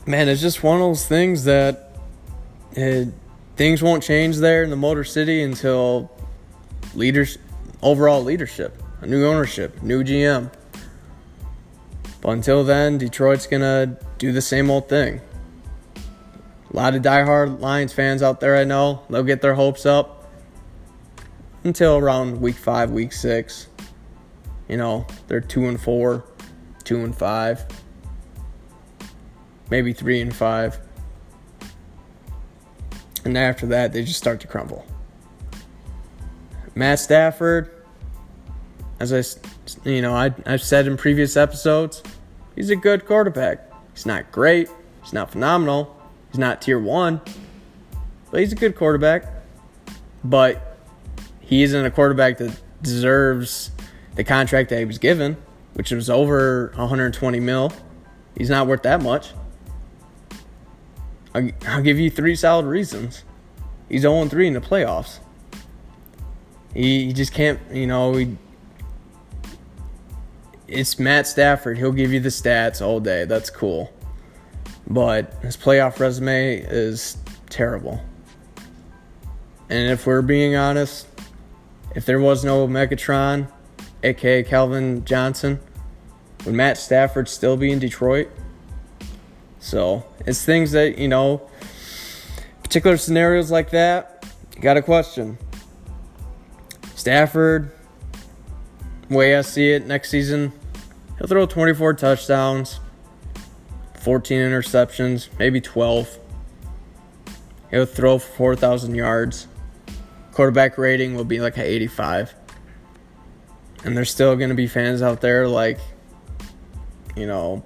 man, 0.06 0.30
it's 0.30 0.40
just 0.40 0.62
one 0.62 0.76
of 0.76 0.82
those 0.82 1.08
things 1.08 1.46
that 1.46 1.98
it, 2.74 3.08
things 3.56 3.82
won't 3.82 4.04
change 4.04 4.38
there 4.38 4.64
in 4.64 4.70
the 4.70 4.76
Motor 4.76 5.04
City 5.04 5.42
until 5.42 6.12
leaders 6.94 7.40
overall 7.82 8.24
leadership, 8.24 8.80
a 9.02 9.08
new 9.08 9.26
ownership, 9.26 9.82
new 9.82 10.04
GM. 10.04 10.52
But 12.22 12.30
until 12.30 12.64
then, 12.64 13.00
Detroit's 13.00 13.48
gonna 13.48 13.98
do 14.20 14.32
the 14.32 14.42
same 14.42 14.70
old 14.70 14.88
thing. 14.88 15.22
A 16.72 16.76
lot 16.76 16.94
of 16.94 17.02
diehard 17.02 17.60
Lions 17.60 17.94
fans 17.94 18.22
out 18.22 18.40
there, 18.40 18.56
I 18.56 18.64
know, 18.64 19.02
they'll 19.10 19.24
get 19.24 19.42
their 19.42 19.56
hopes 19.56 19.88
up 19.88 20.30
until 21.64 21.98
around 21.98 22.40
week 22.40 22.56
five, 22.56 22.92
week 22.92 23.12
six. 23.12 23.68
You 24.68 24.78
know, 24.78 25.08
they're 25.28 25.42
two 25.42 25.66
and 25.66 25.82
four, 25.82 26.26
two 26.84 27.04
and 27.04 27.18
five, 27.18 27.66
maybe 29.72 29.94
three 29.94 30.22
and 30.22 30.36
five. 30.36 30.80
And 33.26 33.38
after 33.38 33.66
that, 33.68 33.92
they 33.92 34.04
just 34.04 34.20
start 34.20 34.40
to 34.42 34.48
crumble. 34.48 34.86
Matt 36.76 37.00
Stafford, 37.00 37.84
as 39.00 39.12
I, 39.12 39.90
you 39.90 40.02
know, 40.02 40.14
I, 40.14 40.34
I've 40.46 40.62
said 40.62 40.88
in 40.88 40.98
previous 40.98 41.36
episodes, 41.36 42.04
he's 42.56 42.70
a 42.70 42.76
good 42.76 43.06
quarterback. 43.06 43.69
He's 44.00 44.06
not 44.06 44.32
great. 44.32 44.70
He's 45.04 45.12
not 45.12 45.30
phenomenal. 45.30 45.94
He's 46.32 46.40
not 46.40 46.62
tier 46.62 46.80
one, 46.80 47.20
but 48.32 48.40
he's 48.40 48.54
a 48.54 48.56
good 48.56 48.78
quarterback. 48.78 49.26
But 50.24 50.78
he 51.42 51.64
isn't 51.64 51.86
a 51.86 51.92
quarterback 51.92 52.38
that 52.38 52.58
deserves 52.82 53.72
the 54.16 54.24
contract 54.24 54.70
that 54.70 54.80
he 54.80 54.86
was 54.86 55.00
given, 55.00 55.36
which 55.74 55.92
was 55.92 56.10
over 56.10 56.72
120 56.76 57.42
mil. 57.42 57.74
He's 58.38 58.50
not 58.50 58.68
worth 58.68 58.84
that 58.84 59.04
much. 59.04 59.34
I'll, 61.36 61.82
give 61.82 62.00
you 62.00 62.10
three 62.10 62.38
solid 62.38 62.68
reasons. 62.68 63.26
He's 63.90 64.04
0 64.04 64.30
3 64.30 64.48
in 64.48 64.54
the 64.54 64.62
playoffs. 64.62 65.20
He, 66.74 67.08
he 67.08 67.12
just 67.12 67.34
can't, 67.34 67.60
you 67.70 67.86
know, 67.86 68.14
he, 68.14 68.38
it's 70.72 71.00
Matt 71.00 71.28
Stafford. 71.28 71.78
He'll 71.78 71.92
give 71.92 72.14
you 72.14 72.20
the 72.20 72.30
stats 72.30 72.82
all 72.82 73.00
day. 73.00 73.26
That's 73.26 73.50
cool. 73.50 73.94
But 74.88 75.34
his 75.42 75.56
playoff 75.58 76.00
resume 76.00 76.58
is 76.58 77.18
terrible. 77.50 78.02
And 79.70 79.92
if 79.92 80.08
we're 80.08 80.22
being 80.22 80.56
honest, 80.56 81.08
if 81.96 82.06
there 82.06 82.20
was 82.20 82.44
no 82.44 82.68
Megatron, 82.68 83.52
aka 84.04 84.44
Calvin 84.44 85.06
Johnson, 85.06 85.60
would 86.46 86.56
Matt 86.56 86.78
Stafford 86.78 87.28
still 87.28 87.58
be 87.58 87.72
in 87.72 87.80
Detroit? 87.80 88.30
So 89.60 90.06
it's 90.26 90.44
things 90.44 90.72
that, 90.72 90.98
you 90.98 91.08
know, 91.08 91.50
particular 92.64 92.98
scenarios 92.98 93.52
like 93.52 93.72
that, 93.72 94.26
you 94.56 94.62
got 94.62 94.78
a 94.78 94.82
question. 94.82 95.38
Stafford, 96.96 97.72
way 99.10 99.36
I 99.36 99.42
see 99.42 99.72
it 99.72 99.86
next 99.86 100.10
season, 100.10 100.54
he'll 101.20 101.28
throw 101.28 101.46
24 101.46 101.94
touchdowns, 101.94 102.80
14 104.00 104.40
interceptions, 104.40 105.28
maybe 105.38 105.62
12. 105.62 106.18
He'll 107.70 107.86
throw 107.86 108.18
4,000 108.18 108.96
yards. 108.96 109.48
Quarterback 110.32 110.78
rating 110.78 111.16
will 111.16 111.26
be 111.26 111.40
like 111.40 111.58
an 111.58 111.64
85. 111.64 112.34
And 113.84 113.96
there's 113.96 114.10
still 114.10 114.36
going 114.36 114.50
to 114.50 114.56
be 114.56 114.68
fans 114.68 115.02
out 115.02 115.22
there 115.22 115.48
like, 115.48 115.80
you 117.16 117.28
know, 117.28 117.64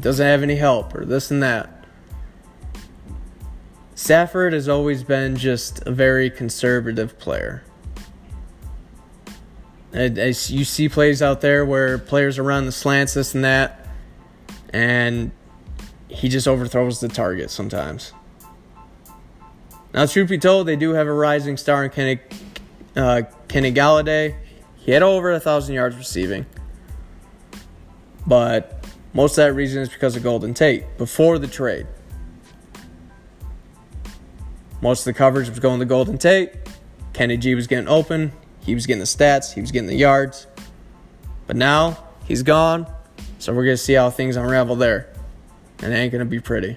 doesn't 0.00 0.26
have 0.26 0.42
any 0.42 0.56
help 0.56 0.94
or 0.94 1.04
this 1.04 1.30
and 1.30 1.42
that. 1.42 1.86
Stafford 3.94 4.52
has 4.52 4.68
always 4.68 5.04
been 5.04 5.36
just 5.36 5.86
a 5.86 5.92
very 5.92 6.28
conservative 6.28 7.18
player. 7.18 7.62
As 9.92 10.50
you 10.50 10.64
see 10.64 10.88
plays 10.88 11.20
out 11.20 11.42
there 11.42 11.66
where 11.66 11.98
players 11.98 12.38
are 12.38 12.42
running 12.42 12.66
the 12.66 12.72
slants, 12.72 13.14
this 13.14 13.34
and 13.34 13.44
that, 13.44 13.86
and 14.72 15.30
he 16.08 16.28
just 16.28 16.48
overthrows 16.48 17.00
the 17.00 17.08
target 17.08 17.50
sometimes. 17.50 18.12
Now, 19.92 20.06
truth 20.06 20.30
be 20.30 20.38
told, 20.38 20.66
they 20.66 20.76
do 20.76 20.94
have 20.94 21.06
a 21.06 21.12
rising 21.12 21.58
star 21.58 21.84
in 21.84 21.90
Kenny, 21.90 22.20
uh, 22.96 23.22
Kenny 23.48 23.72
Golladay. 23.72 24.34
He 24.76 24.92
had 24.92 25.02
over 25.02 25.30
a 25.30 25.40
thousand 25.40 25.74
yards 25.74 25.96
receiving, 25.96 26.46
but 28.26 28.84
most 29.12 29.32
of 29.32 29.44
that 29.44 29.52
reason 29.52 29.82
is 29.82 29.90
because 29.90 30.16
of 30.16 30.22
Golden 30.22 30.54
Tate 30.54 30.96
before 30.96 31.38
the 31.38 31.46
trade. 31.46 31.86
Most 34.80 35.00
of 35.00 35.04
the 35.04 35.18
coverage 35.18 35.50
was 35.50 35.60
going 35.60 35.78
to 35.80 35.86
Golden 35.86 36.16
Tate. 36.16 36.54
Kenny 37.12 37.36
G 37.36 37.54
was 37.54 37.66
getting 37.66 37.88
open. 37.88 38.32
He 38.62 38.74
was 38.74 38.86
getting 38.86 39.00
the 39.00 39.06
stats. 39.06 39.52
He 39.52 39.60
was 39.60 39.70
getting 39.70 39.88
the 39.88 39.96
yards. 39.96 40.46
But 41.46 41.56
now 41.56 42.04
he's 42.24 42.42
gone. 42.42 42.86
So 43.38 43.52
we're 43.52 43.64
going 43.64 43.76
to 43.76 43.82
see 43.82 43.94
how 43.94 44.10
things 44.10 44.36
unravel 44.36 44.76
there. 44.76 45.12
And 45.82 45.92
it 45.92 45.96
ain't 45.96 46.12
going 46.12 46.20
to 46.20 46.30
be 46.30 46.40
pretty. 46.40 46.76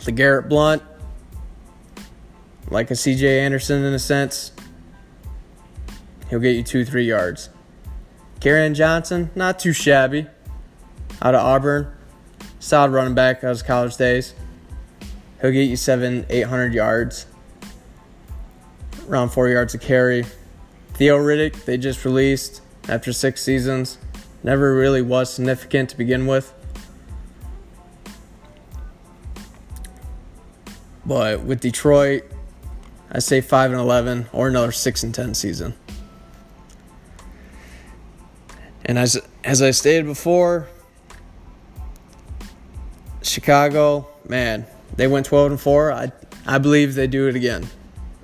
LeGarrette 0.00 0.48
Blount, 0.48 0.82
like 2.70 2.90
a 2.90 2.94
CJ 2.94 3.24
Anderson 3.40 3.84
in 3.84 3.92
a 3.92 3.98
sense, 3.98 4.52
he'll 6.30 6.38
get 6.38 6.56
you 6.56 6.62
two, 6.62 6.84
three 6.84 7.04
yards. 7.04 7.50
Kerryon 8.40 8.74
Johnson, 8.74 9.30
not 9.34 9.58
too 9.58 9.72
shabby. 9.72 10.26
Out 11.20 11.34
of 11.34 11.44
Auburn, 11.44 11.92
solid 12.60 12.92
running 12.92 13.14
back 13.14 13.38
out 13.38 13.44
of 13.44 13.50
his 13.50 13.62
college 13.62 13.96
days. 13.96 14.34
He'll 15.40 15.50
get 15.50 15.64
you 15.64 15.76
seven, 15.76 16.24
eight 16.30 16.46
hundred 16.46 16.72
yards, 16.72 17.26
around 19.08 19.30
four 19.30 19.48
yards 19.48 19.74
a 19.74 19.78
carry. 19.78 20.24
Theo 20.94 21.18
Riddick, 21.18 21.64
they 21.64 21.78
just 21.78 22.04
released 22.04 22.60
after 22.88 23.12
six 23.12 23.42
seasons, 23.42 23.98
never 24.42 24.74
really 24.74 25.02
was 25.02 25.32
significant 25.32 25.90
to 25.90 25.96
begin 25.96 26.26
with. 26.26 26.52
But 31.04 31.42
with 31.42 31.60
Detroit, 31.60 32.24
I 33.10 33.20
say 33.20 33.40
five 33.40 33.70
and 33.70 33.80
eleven 33.80 34.26
or 34.32 34.48
another 34.48 34.72
six 34.72 35.02
and 35.02 35.14
ten 35.14 35.34
season. 35.34 35.74
And 38.84 38.98
as 38.98 39.20
as 39.44 39.62
I 39.62 39.70
stated 39.70 40.06
before, 40.06 40.68
Chicago, 43.22 44.08
man, 44.26 44.66
they 44.96 45.06
went 45.06 45.26
12 45.26 45.52
and 45.52 45.60
4. 45.60 45.92
I 45.92 46.12
I 46.46 46.58
believe 46.58 46.94
they 46.94 47.06
do 47.06 47.28
it 47.28 47.36
again. 47.36 47.68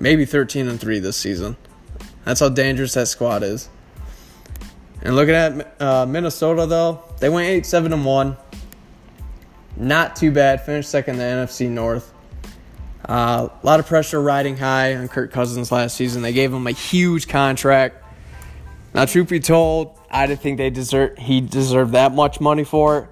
Maybe 0.05 0.25
13 0.25 0.67
and 0.67 0.79
3 0.79 0.99
this 0.99 1.17
season. 1.17 1.57
That's 2.25 2.39
how 2.39 2.49
dangerous 2.49 2.93
that 2.93 3.07
squad 3.07 3.41
is. 3.41 3.69
And 5.01 5.15
looking 5.15 5.33
at 5.33 5.81
uh, 5.81 6.05
Minnesota 6.05 6.67
though, 6.67 7.01
they 7.19 7.27
went 7.27 7.47
8 7.47 7.65
7 7.65 7.91
and 7.91 8.05
1. 8.05 8.37
Not 9.77 10.15
too 10.15 10.29
bad. 10.29 10.63
Finished 10.63 10.91
second 10.91 11.15
in 11.15 11.17
the 11.21 11.23
NFC 11.47 11.67
North. 11.67 12.13
Uh, 13.09 13.49
a 13.49 13.65
lot 13.65 13.79
of 13.79 13.87
pressure 13.87 14.21
riding 14.21 14.57
high 14.57 14.95
on 14.95 15.07
Kirk 15.07 15.31
Cousins 15.31 15.71
last 15.71 15.97
season. 15.97 16.21
They 16.21 16.33
gave 16.33 16.53
him 16.53 16.67
a 16.67 16.71
huge 16.71 17.27
contract. 17.27 18.05
Now, 18.93 19.05
truth 19.05 19.29
be 19.29 19.39
told, 19.39 19.97
I 20.11 20.27
didn't 20.27 20.41
think 20.41 20.59
they 20.59 20.69
deserve 20.69 21.17
he 21.17 21.41
deserved 21.41 21.93
that 21.93 22.13
much 22.13 22.39
money 22.39 22.63
for 22.63 22.99
it. 22.99 23.09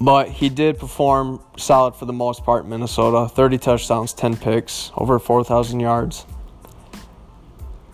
But 0.00 0.28
he 0.28 0.48
did 0.48 0.78
perform 0.78 1.40
solid 1.56 1.94
for 1.96 2.04
the 2.04 2.12
most 2.12 2.44
part 2.44 2.64
in 2.64 2.70
Minnesota. 2.70 3.28
30 3.28 3.58
touchdowns, 3.58 4.12
10 4.12 4.36
picks, 4.36 4.92
over 4.96 5.18
4,000 5.18 5.80
yards. 5.80 6.24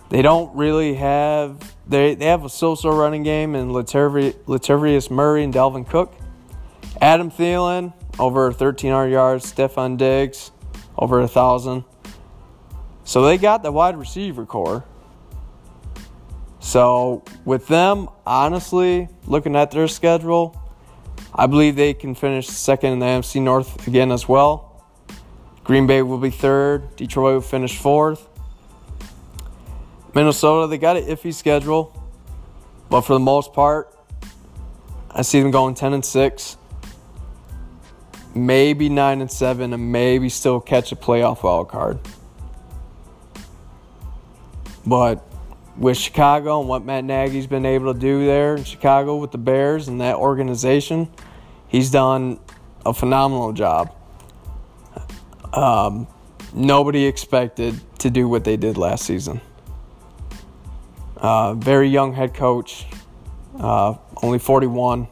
They 0.09 0.21
don't 0.21 0.55
really 0.55 0.95
have 0.95 1.75
they 1.87 2.15
they 2.15 2.25
have 2.25 2.45
a 2.45 2.49
so-so 2.49 2.95
running 2.95 3.23
game 3.23 3.55
in 3.55 3.69
Latavius 3.69 5.11
Murray 5.11 5.43
and 5.43 5.53
Dalvin 5.53 5.87
Cook. 5.87 6.13
Adam 7.01 7.31
Thielen 7.31 7.93
over 8.19 8.45
1,300 8.45 9.07
yards. 9.07 9.51
Stefon 9.51 9.97
Diggs 9.97 10.51
over 10.97 11.17
a 11.17 11.21
1,000. 11.21 11.83
So 13.03 13.23
they 13.23 13.37
got 13.37 13.63
the 13.63 13.71
wide 13.71 13.97
receiver 13.97 14.45
core. 14.45 14.85
So 16.59 17.23
with 17.43 17.67
them, 17.67 18.09
honestly, 18.25 19.09
looking 19.27 19.55
at 19.55 19.71
their 19.71 19.87
schedule, 19.87 20.59
I 21.37 21.47
believe 21.47 21.75
they 21.75 21.93
can 21.93 22.15
finish 22.15 22.47
second 22.47 22.93
in 22.93 22.99
the 22.99 23.05
NFC 23.05 23.41
North 23.41 23.85
again 23.87 24.11
as 24.11 24.27
well. 24.27 24.85
Green 25.65 25.85
Bay 25.85 26.01
will 26.01 26.17
be 26.17 26.29
third. 26.29 26.95
Detroit 26.95 27.33
will 27.33 27.41
finish 27.41 27.77
fourth. 27.77 28.29
Minnesota, 30.13 30.67
they 30.67 30.77
got 30.77 30.95
an 30.95 31.03
iffy 31.03 31.33
schedule, 31.33 31.91
but 32.89 33.01
for 33.01 33.13
the 33.13 33.19
most 33.19 33.51
part, 33.51 33.93
I 35.11 35.23
see 35.23 35.41
them 35.41 35.51
going 35.51 35.75
10 35.75 35.91
and 35.91 36.05
6, 36.05 36.57
maybe 38.33 38.87
9 38.87 39.19
and 39.19 39.29
7, 39.29 39.73
and 39.73 39.91
maybe 39.91 40.29
still 40.29 40.61
catch 40.61 40.93
a 40.93 40.95
playoff 40.95 41.43
wild 41.43 41.67
card. 41.67 41.99
But 44.85 45.27
with 45.77 45.97
Chicago 45.97 46.61
and 46.61 46.69
what 46.69 46.85
Matt 46.85 47.03
Nagy's 47.03 47.47
been 47.47 47.65
able 47.65 47.93
to 47.93 47.99
do 47.99 48.25
there 48.25 48.55
in 48.55 48.63
Chicago 48.63 49.17
with 49.17 49.31
the 49.31 49.37
Bears 49.37 49.89
and 49.89 49.99
that 49.99 50.15
organization, 50.15 51.09
he's 51.75 51.91
done 51.91 52.39
a 52.85 52.93
phenomenal 52.93 53.51
job. 53.51 53.93
Um, 55.51 56.07
nobody 56.53 57.05
expected 57.05 57.81
to 57.99 58.09
do 58.09 58.29
what 58.29 58.45
they 58.45 58.55
did 58.55 58.77
last 58.77 59.03
season. 59.03 59.41
Uh, 61.17 61.53
very 61.55 61.89
young 61.89 62.13
head 62.13 62.33
coach, 62.33 62.85
uh, 63.59 63.95
only 64.23 64.39
41. 64.39 65.07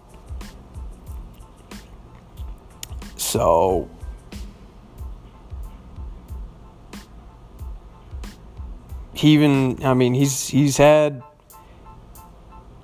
So 3.17 3.89
he 9.13 9.33
even 9.33 9.83
I 9.83 9.93
mean 9.93 10.13
he's 10.13 10.47
he's 10.47 10.77
had 10.77 11.23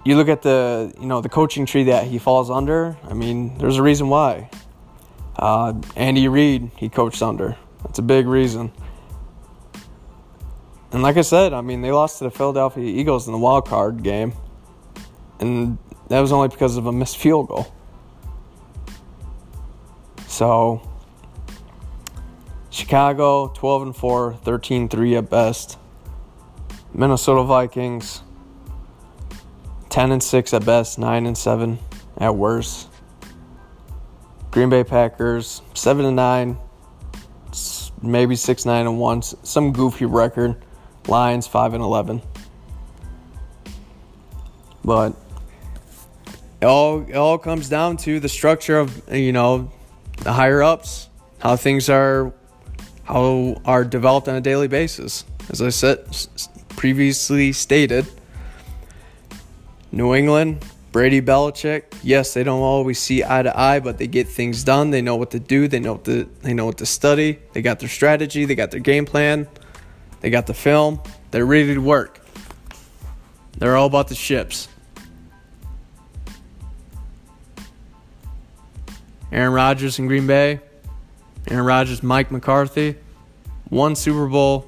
you 0.10 0.16
look 0.16 0.28
at 0.28 0.42
the 0.42 0.92
you 1.00 1.06
know 1.06 1.22
the 1.22 1.30
coaching 1.30 1.68
tree 1.68 1.84
that 1.84 2.08
he 2.08 2.18
falls 2.18 2.50
under. 2.50 2.98
I 3.04 3.14
mean, 3.14 3.56
there's 3.60 3.78
a 3.78 3.84
reason 3.84 4.10
why. 4.10 4.50
Uh, 5.36 5.74
Andy 5.96 6.28
Reid, 6.28 6.72
he 6.78 6.90
coached 6.90 7.22
under. 7.22 7.56
That's 7.84 8.00
a 8.00 8.02
big 8.02 8.26
reason. 8.26 8.72
And 10.92 11.04
like 11.04 11.18
I 11.18 11.22
said, 11.22 11.54
I 11.54 11.62
mean, 11.62 11.84
they 11.84 11.92
lost 11.92 12.18
to 12.18 12.24
the 12.24 12.32
Philadelphia 12.32 12.84
Eagles 12.84 13.28
in 13.28 13.34
the 13.34 13.38
wild 13.38 13.68
card 13.68 14.02
game, 14.02 14.34
and 15.40 15.78
that 16.08 16.22
was 16.22 16.32
only 16.32 16.48
because 16.48 16.76
of 16.76 16.88
a 16.88 16.92
missed 16.92 17.20
field 17.20 17.48
goal. 17.48 17.72
So, 20.26 20.82
Chicago 22.72 23.50
12 23.50 23.82
and 23.84 23.96
4, 23.96 24.34
13 24.34 24.90
3 24.90 25.18
at 25.18 25.30
best. 25.30 25.78
Minnesota 26.96 27.44
Vikings 27.44 28.24
10 29.90 30.12
and 30.12 30.24
6 30.24 30.54
at 30.54 30.66
best, 30.66 31.00
9 31.00 31.26
and 31.26 31.38
7 31.38 31.80
at 32.18 32.36
worst. 32.36 32.90
Green 34.52 34.70
Bay 34.70 34.84
Packers 34.84 35.62
7 35.74 36.06
and 36.06 36.16
9, 36.16 36.58
maybe 38.02 38.36
6 38.36 38.66
9 38.66 38.88
and 38.88 39.00
1, 39.00 39.22
some 39.22 39.74
goofy 39.74 40.06
record. 40.06 40.64
Lions 41.08 41.48
5 41.48 41.74
and 41.74 41.84
11. 41.84 42.22
But 44.84 45.16
it 46.62 46.66
all 46.66 47.02
it 47.02 47.16
all 47.16 47.38
comes 47.38 47.70
down 47.70 47.98
to 47.98 48.20
the 48.20 48.30
structure 48.30 48.80
of 48.80 49.14
you 49.14 49.32
know 49.32 49.72
the 50.18 50.34
higher 50.34 50.62
ups, 50.62 51.10
how 51.40 51.56
things 51.56 51.90
are 51.90 52.34
how 53.04 53.60
are 53.66 53.84
developed 53.84 54.28
on 54.28 54.36
a 54.36 54.42
daily 54.42 54.68
basis. 54.68 55.26
As 55.50 55.62
I 55.62 55.70
said 55.70 56.06
previously 56.70 57.52
stated, 57.54 58.08
New 59.92 60.14
England, 60.14 60.64
Brady 60.92 61.22
Belichick, 61.22 61.84
yes, 62.04 62.34
they 62.34 62.44
don't 62.44 62.62
always 62.62 63.00
see 63.00 63.24
eye 63.24 63.44
to 63.44 63.60
eye, 63.60 63.80
but 63.80 63.98
they 63.98 64.08
get 64.08 64.28
things 64.28 64.64
done. 64.64 64.92
They 64.92 65.02
know 65.02 65.16
what 65.16 65.32
to 65.32 65.40
do. 65.40 65.68
They 65.68 65.80
know 65.80 65.94
what 65.94 66.06
to, 66.06 66.30
they 66.42 66.54
know 66.54 66.66
what 66.66 66.78
to 66.80 66.86
study. 66.86 67.40
They 67.54 67.62
got 67.62 67.80
their 67.80 67.90
strategy. 67.90 68.46
They 68.46 68.56
got 68.56 68.72
their 68.72 68.80
game 68.80 69.06
plan. 69.06 69.48
They 70.22 70.30
got 70.30 70.48
the 70.48 70.54
film. 70.54 71.02
They're 71.32 71.46
ready 71.46 71.74
to 71.74 71.80
work. 71.80 72.20
They're 73.58 73.76
all 73.76 73.88
about 73.88 74.08
the 74.08 74.16
ships. 74.16 74.68
Aaron 79.32 79.54
Rodgers 79.54 80.00
in 80.00 80.08
Green 80.08 80.26
Bay. 80.26 80.60
Aaron 81.48 81.66
Rodgers, 81.66 82.02
Mike 82.02 82.32
McCarthy. 82.32 82.96
One 83.70 83.96
Super 83.96 84.28
Bowl. 84.28 84.68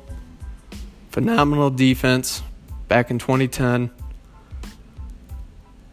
Phenomenal 1.09 1.71
defense 1.71 2.43
back 2.87 3.09
in 3.09 3.17
2010. 3.17 3.89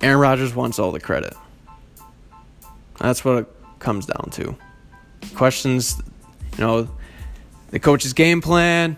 Aaron 0.00 0.20
Rodgers 0.20 0.54
wants 0.54 0.78
all 0.78 0.92
the 0.92 1.00
credit. 1.00 1.34
That's 3.00 3.24
what 3.24 3.38
it 3.38 3.46
comes 3.78 4.06
down 4.06 4.30
to. 4.32 4.56
Questions, 5.34 6.00
you 6.56 6.64
know, 6.64 6.88
the 7.70 7.78
coach's 7.78 8.12
game 8.12 8.40
plan, 8.40 8.96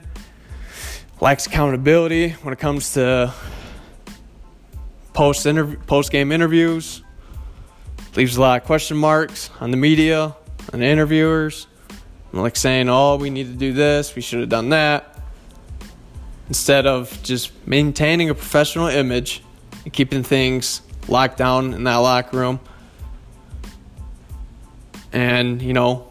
lacks 1.21 1.47
accountability 1.47 2.31
when 2.31 2.53
it 2.53 2.59
comes 2.59 2.95
to 2.95 3.33
post 5.13 5.47
interview, 5.47 5.79
post 5.87 6.13
game 6.13 6.33
interviews. 6.33 7.03
Leaves 8.17 8.37
a 8.37 8.41
lot 8.41 8.61
of 8.61 8.67
question 8.67 8.97
marks 8.97 9.51
on 9.61 9.71
the 9.71 9.77
media 9.77 10.35
and 10.73 10.83
the 10.83 10.87
interviewers. 10.87 11.67
Like 12.33 12.57
saying, 12.57 12.89
"Oh, 12.89 13.17
we 13.17 13.29
need 13.29 13.47
to 13.49 13.59
do 13.59 13.73
this. 13.73 14.15
We 14.15 14.23
should 14.23 14.41
have 14.41 14.49
done 14.49 14.69
that." 14.69 15.19
Instead 16.49 16.87
of 16.87 17.21
just 17.23 17.51
maintaining 17.67 18.31
a 18.31 18.35
professional 18.35 18.87
image 18.87 19.43
and 19.85 19.93
keeping 19.93 20.23
things 20.23 20.83
locked 21.11 21.37
down 21.37 21.75
in 21.75 21.85
that 21.85 21.97
locker 21.97 22.37
room, 22.37 22.61
and 25.13 25.61
you 25.61 25.73
know, 25.73 26.09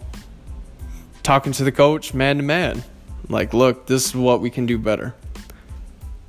talking 1.23 1.53
to 1.53 1.63
the 1.63 1.71
coach 1.71 2.13
man 2.13 2.37
to 2.37 2.43
man. 2.43 2.83
Like, 3.27 3.53
look, 3.53 3.85
this 3.85 4.07
is 4.07 4.15
what 4.15 4.41
we 4.41 4.49
can 4.49 4.65
do 4.65 4.77
better. 4.77 5.13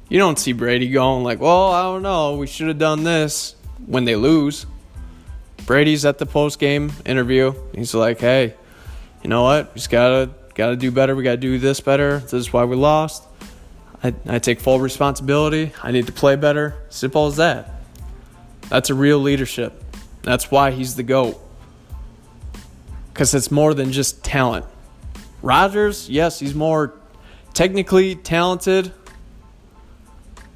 You 0.08 0.18
don't 0.18 0.38
see 0.38 0.52
Brady 0.52 0.90
going 0.90 1.24
like, 1.24 1.40
well, 1.40 1.70
I 1.70 1.82
don't 1.82 2.02
know, 2.02 2.36
we 2.36 2.46
should 2.46 2.68
have 2.68 2.78
done 2.78 3.04
this 3.04 3.54
when 3.86 4.04
they 4.04 4.16
lose. 4.16 4.66
Brady's 5.66 6.04
at 6.04 6.18
the 6.18 6.26
post 6.26 6.58
game 6.58 6.92
interview. 7.06 7.54
He's 7.74 7.94
like, 7.94 8.18
hey, 8.18 8.54
you 9.22 9.30
know 9.30 9.44
what? 9.44 9.68
We 9.72 9.78
just 9.78 9.90
gotta 9.90 10.30
gotta 10.54 10.76
do 10.76 10.90
better. 10.90 11.14
We 11.14 11.22
gotta 11.22 11.36
do 11.36 11.58
this 11.58 11.80
better. 11.80 12.18
This 12.18 12.34
is 12.34 12.52
why 12.52 12.64
we 12.64 12.76
lost. 12.76 13.22
I, 14.02 14.14
I 14.26 14.38
take 14.38 14.60
full 14.60 14.80
responsibility. 14.80 15.72
I 15.82 15.92
need 15.92 16.06
to 16.06 16.12
play 16.12 16.36
better. 16.36 16.74
Simple 16.88 17.26
as 17.26 17.36
that. 17.36 17.79
That's 18.70 18.88
a 18.88 18.94
real 18.94 19.18
leadership. 19.18 19.84
That's 20.22 20.50
why 20.50 20.70
he's 20.70 20.94
the 20.94 21.02
GOAT. 21.02 21.38
Because 23.12 23.34
it's 23.34 23.50
more 23.50 23.74
than 23.74 23.90
just 23.90 24.24
talent. 24.24 24.64
Rodgers, 25.42 26.08
yes, 26.08 26.38
he's 26.38 26.54
more 26.54 26.94
technically 27.52 28.14
talented. 28.14 28.92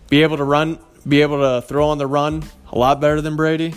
Be 0.09 0.23
able 0.23 0.37
to 0.37 0.45
run, 0.45 0.79
be 1.07 1.23
able 1.23 1.41
to 1.41 1.67
throw 1.67 1.89
on 1.89 1.99
the 1.99 2.07
run 2.07 2.45
a 2.71 2.79
lot 2.79 3.01
better 3.01 3.21
than 3.21 3.35
Brady. 3.35 3.75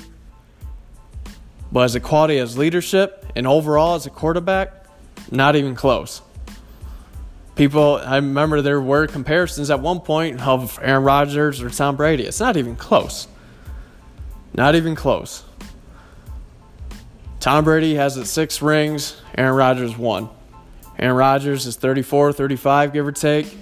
But 1.71 1.81
as 1.81 1.95
a 1.95 1.99
quality 1.99 2.37
as 2.37 2.57
leadership 2.57 3.25
and 3.35 3.47
overall 3.47 3.95
as 3.95 4.05
a 4.05 4.11
quarterback, 4.11 4.85
not 5.31 5.55
even 5.55 5.73
close. 5.73 6.21
People, 7.55 7.99
I 8.03 8.17
remember 8.17 8.61
there 8.61 8.79
were 8.79 9.07
comparisons 9.07 9.71
at 9.71 9.79
one 9.79 9.99
point 9.99 10.39
of 10.41 10.79
Aaron 10.81 11.03
Rodgers 11.03 11.59
or 11.59 11.71
Tom 11.71 11.95
Brady. 11.95 12.23
It's 12.23 12.39
not 12.39 12.55
even 12.55 12.75
close. 12.75 13.27
Not 14.57 14.73
even 14.73 14.95
close. 14.95 15.43
Tom 17.39 17.63
Brady 17.63 17.93
has 17.93 18.17
it 18.17 18.25
six 18.25 18.59
rings, 18.61 19.21
Aaron 19.37 19.55
Rodgers 19.55 19.95
one. 19.95 20.29
Aaron 20.97 21.15
Rodgers 21.15 21.67
is 21.67 21.75
34, 21.75 22.33
35, 22.33 22.91
give 22.91 23.05
or 23.05 23.11
take. 23.11 23.55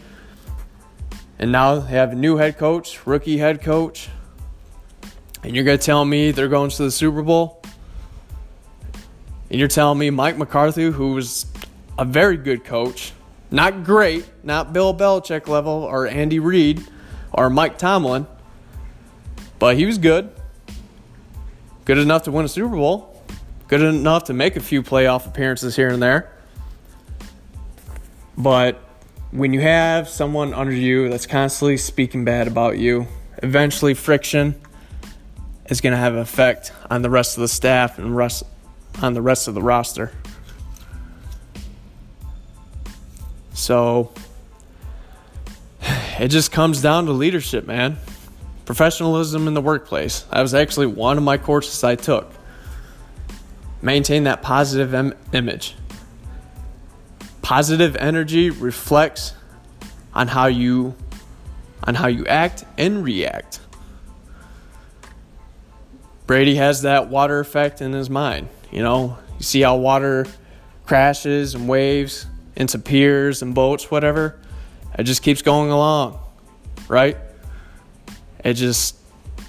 And 1.38 1.52
now 1.52 1.80
they 1.80 1.92
have 1.92 2.14
a 2.14 2.16
new 2.16 2.38
head 2.38 2.58
coach, 2.58 3.06
rookie 3.06 3.38
head 3.38 3.62
coach. 3.62 4.08
And 5.44 5.54
you're 5.54 5.66
going 5.66 5.78
to 5.78 5.86
tell 5.86 6.06
me 6.06 6.32
they're 6.32 6.48
going 6.48 6.70
to 6.70 6.84
the 6.84 6.92
Super 6.92 7.22
Bowl? 7.22 7.62
And 9.50 9.60
you're 9.60 9.68
telling 9.68 10.00
me 10.00 10.10
Mike 10.10 10.38
McCarthy, 10.38 10.90
who 10.90 11.12
was 11.12 11.46
a 12.00 12.06
very 12.06 12.38
good 12.38 12.64
coach, 12.64 13.12
not 13.52 13.84
great, 13.84 14.26
not 14.44 14.72
Bill 14.72 14.96
Belichick 14.96 15.50
level 15.50 15.74
or 15.74 16.08
Andy 16.08 16.40
Reid 16.40 16.88
or 17.34 17.50
Mike 17.50 17.78
Tomlin, 17.78 18.28
but 19.60 19.76
he 19.76 19.86
was 19.86 19.98
good. 19.98 20.32
Good 21.86 22.00
enough 22.00 22.24
to 22.24 22.32
win 22.32 22.46
a 22.46 22.50
Super 22.50 22.76
Bowl, 22.76 23.24
good 23.68 23.84
enough 23.84 24.24
to 24.26 24.34
make 24.34 24.56
a 24.56 24.60
few 24.60 24.82
playoff 24.82 25.28
appearances 25.28 25.76
here 25.76 25.90
and 25.90 26.02
there. 26.02 26.32
But 28.36 28.82
when 29.30 29.54
you 29.54 29.62
have 29.62 30.10
someone 30.10 30.56
under 30.56 30.74
you 30.74 31.10
that's 31.10 31.28
constantly 31.28 31.78
speaking 31.78 32.26
bad 32.26 32.48
about 32.48 32.80
you, 32.80 33.06
eventually 33.44 33.94
friction 33.94 34.60
is 35.70 35.80
going 35.80 35.92
to 35.92 35.98
have 35.98 36.14
an 36.14 36.20
effect 36.20 36.72
on 36.90 37.04
the 37.04 37.10
rest 37.12 37.38
of 37.38 37.42
the 37.42 37.48
staff 37.48 38.00
and 38.00 38.18
rest 38.18 38.42
on 39.04 39.14
the 39.14 39.22
rest 39.22 39.48
of 39.48 39.54
the 39.54 39.62
roster. 39.62 40.12
So 43.54 44.12
it 46.20 46.30
just 46.30 46.52
comes 46.52 46.82
down 46.82 47.06
to 47.06 47.12
leadership, 47.12 47.68
man. 47.68 47.98
Professionalism 48.66 49.48
in 49.48 49.54
the 49.54 49.62
workplace. 49.62 50.22
That 50.32 50.42
was 50.42 50.54
actually 50.54 50.88
one 50.88 51.18
of 51.18 51.24
my 51.24 51.38
courses 51.38 51.84
I 51.84 51.96
took. 51.96 52.32
Maintain 53.82 54.24
that 54.24 54.42
positive 54.42 54.94
em- 54.94 55.14
image 55.32 55.76
positive 57.46 57.96
energy 57.98 58.50
reflects 58.50 59.36
on 60.16 60.28
how 60.28 60.48
you 60.48 60.96
on 61.84 61.94
how 61.94 62.08
you 62.08 62.26
act 62.26 62.66
and 62.76 63.04
react. 63.04 63.60
Brady 66.26 66.56
has 66.56 66.82
that 66.82 67.10
water 67.10 67.40
effect 67.40 67.84
in 67.84 67.94
his 67.94 68.10
mind. 68.10 68.50
You 68.72 68.82
know, 68.82 69.20
you 69.38 69.44
see 69.44 69.62
how 69.62 69.76
water 69.76 70.26
crashes 70.88 71.54
and 71.54 71.70
waves 71.70 72.26
into 72.56 72.80
piers 72.80 73.44
and 73.44 73.54
boats, 73.54 73.92
whatever. 73.92 74.40
It 74.98 75.04
just 75.04 75.22
keeps 75.22 75.44
going 75.44 75.70
along, 75.70 76.18
right? 76.88 77.16
It 78.46 78.54
just 78.54 78.96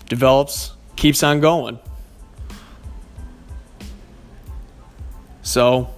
develops, 0.09 0.72
keeps 0.96 1.22
on 1.22 1.40
going. 1.40 1.78
So, 5.42 5.90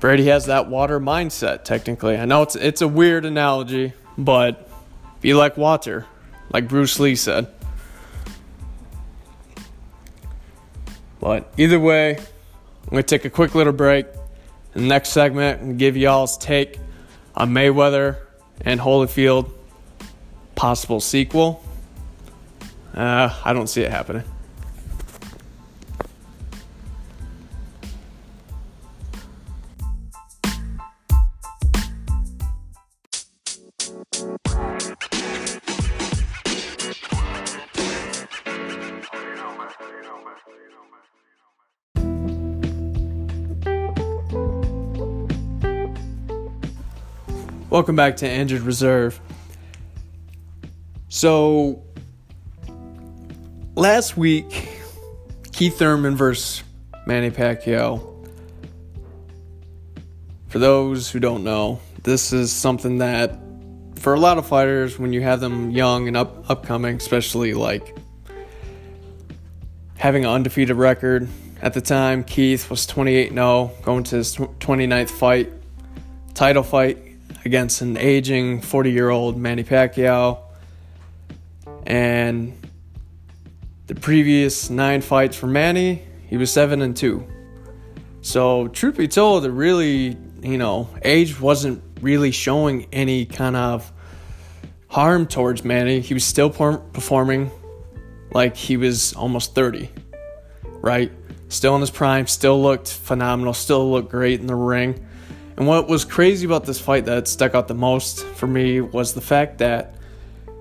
Brady 0.00 0.24
has 0.24 0.46
that 0.46 0.68
water 0.68 0.98
mindset, 0.98 1.64
technically. 1.64 2.16
I 2.16 2.24
know 2.24 2.42
it's 2.42 2.56
it's 2.56 2.80
a 2.80 2.88
weird 2.88 3.26
analogy, 3.26 3.92
but 4.16 4.68
be 5.20 5.34
like 5.34 5.58
water, 5.58 6.06
like 6.50 6.68
Bruce 6.68 6.98
Lee 6.98 7.14
said. 7.14 7.46
But 11.20 11.52
either 11.58 11.78
way, 11.78 12.16
I'm 12.16 12.90
gonna 12.90 13.02
take 13.02 13.26
a 13.26 13.30
quick 13.30 13.54
little 13.54 13.74
break. 13.74 14.06
In 14.74 14.82
the 14.82 14.88
next 14.88 15.10
segment, 15.10 15.60
and 15.60 15.78
give 15.78 15.96
y'all's 15.96 16.38
take 16.38 16.78
on 17.34 17.50
Mayweather 17.50 18.16
and 18.62 18.80
Holyfield 18.80 19.50
possible 20.58 20.98
sequel. 20.98 21.62
Uh, 22.92 23.32
I 23.44 23.52
don't 23.52 23.68
see 23.68 23.82
it 23.82 23.92
happening. 23.92 24.24
Welcome 47.70 47.94
back 47.94 48.16
to 48.16 48.28
Injured 48.28 48.62
Reserve. 48.62 49.20
So, 51.18 51.82
last 53.74 54.16
week, 54.16 54.68
Keith 55.50 55.76
Thurman 55.76 56.14
versus 56.14 56.62
Manny 57.08 57.32
Pacquiao. 57.32 58.00
For 60.46 60.60
those 60.60 61.10
who 61.10 61.18
don't 61.18 61.42
know, 61.42 61.80
this 62.04 62.32
is 62.32 62.52
something 62.52 62.98
that, 62.98 63.36
for 63.96 64.14
a 64.14 64.20
lot 64.20 64.38
of 64.38 64.46
fighters, 64.46 64.96
when 64.96 65.12
you 65.12 65.20
have 65.22 65.40
them 65.40 65.72
young 65.72 66.06
and 66.06 66.16
up, 66.16 66.48
upcoming, 66.48 66.94
especially 66.98 67.52
like 67.52 67.96
having 69.96 70.24
an 70.24 70.30
undefeated 70.30 70.76
record, 70.76 71.26
at 71.60 71.74
the 71.74 71.80
time, 71.80 72.22
Keith 72.22 72.70
was 72.70 72.86
28 72.86 73.32
0, 73.32 73.72
going 73.82 74.04
to 74.04 74.14
his 74.18 74.36
29th 74.36 75.10
fight, 75.10 75.52
title 76.34 76.62
fight 76.62 76.96
against 77.44 77.80
an 77.80 77.96
aging 77.96 78.60
40 78.60 78.92
year 78.92 79.10
old 79.10 79.36
Manny 79.36 79.64
Pacquiao. 79.64 80.44
And 81.88 82.52
the 83.86 83.94
previous 83.94 84.68
nine 84.68 85.00
fights 85.00 85.36
for 85.36 85.46
Manny, 85.46 86.02
he 86.28 86.36
was 86.36 86.52
7 86.52 86.82
and 86.82 86.94
2. 86.94 87.26
So, 88.20 88.68
truth 88.68 88.98
be 88.98 89.08
told, 89.08 89.46
it 89.46 89.50
really, 89.50 90.18
you 90.42 90.58
know, 90.58 90.90
age 91.02 91.40
wasn't 91.40 91.82
really 92.02 92.30
showing 92.30 92.86
any 92.92 93.24
kind 93.24 93.56
of 93.56 93.90
harm 94.88 95.26
towards 95.26 95.64
Manny. 95.64 96.00
He 96.00 96.12
was 96.12 96.24
still 96.24 96.50
performing 96.50 97.50
like 98.32 98.54
he 98.54 98.76
was 98.76 99.14
almost 99.14 99.54
30, 99.54 99.88
right? 100.82 101.10
Still 101.48 101.74
in 101.74 101.80
his 101.80 101.90
prime, 101.90 102.26
still 102.26 102.60
looked 102.60 102.92
phenomenal, 102.92 103.54
still 103.54 103.90
looked 103.90 104.10
great 104.10 104.40
in 104.40 104.46
the 104.46 104.54
ring. 104.54 105.06
And 105.56 105.66
what 105.66 105.88
was 105.88 106.04
crazy 106.04 106.44
about 106.44 106.66
this 106.66 106.78
fight 106.78 107.06
that 107.06 107.28
stuck 107.28 107.54
out 107.54 107.66
the 107.66 107.74
most 107.74 108.26
for 108.26 108.46
me 108.46 108.82
was 108.82 109.14
the 109.14 109.22
fact 109.22 109.56
that 109.58 109.94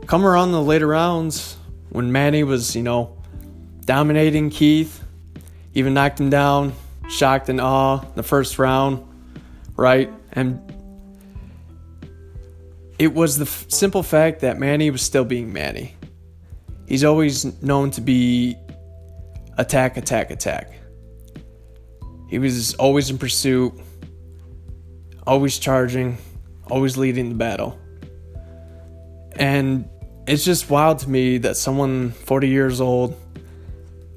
come 0.08 0.26
around 0.26 0.52
the 0.52 0.62
later 0.62 0.88
rounds 0.88 1.58
when 1.89 2.12
Manny 2.12 2.43
was, 2.43 2.76
you 2.76 2.84
know, 2.84 3.17
dominating 3.86 4.50
Keith, 4.50 5.04
even 5.74 5.93
knocked 5.93 6.20
him 6.20 6.30
down, 6.30 6.74
shocked 7.10 7.50
and 7.50 7.62
awe 7.62 7.98
the 8.15 8.24
first 8.24 8.58
round, 8.58 9.06
right? 9.76 10.12
And 10.34 10.74
it 12.98 13.13
was 13.13 13.38
the 13.38 13.46
f- 13.46 13.65
simple 13.70 14.02
fact 14.02 14.41
that 14.41 14.58
Manny 14.58 14.89
was 14.89 15.02
still 15.02 15.26
being 15.26 15.54
Manny. 15.54 15.96
He's 16.88 17.04
always 17.04 17.62
known 17.62 17.91
to 17.91 18.02
be 18.02 18.56
attack, 19.58 19.98
attack, 19.98 20.32
attack. 20.32 20.72
He 22.30 22.39
was 22.39 22.74
always 22.76 23.10
in 23.10 23.17
pursuit 23.17 23.74
always 25.28 25.60
charging, 25.60 26.17
always 26.72 26.98
leading 26.98 27.30
the 27.30 27.36
battle. 27.36 27.78
And 29.36 29.88
it's 30.28 30.44
just 30.44 30.70
wild 30.70 31.00
to 31.00 31.10
me 31.10 31.38
that 31.40 31.58
someone 31.58 32.12
40 32.12 32.50
years 32.50 32.82
old, 32.82 33.20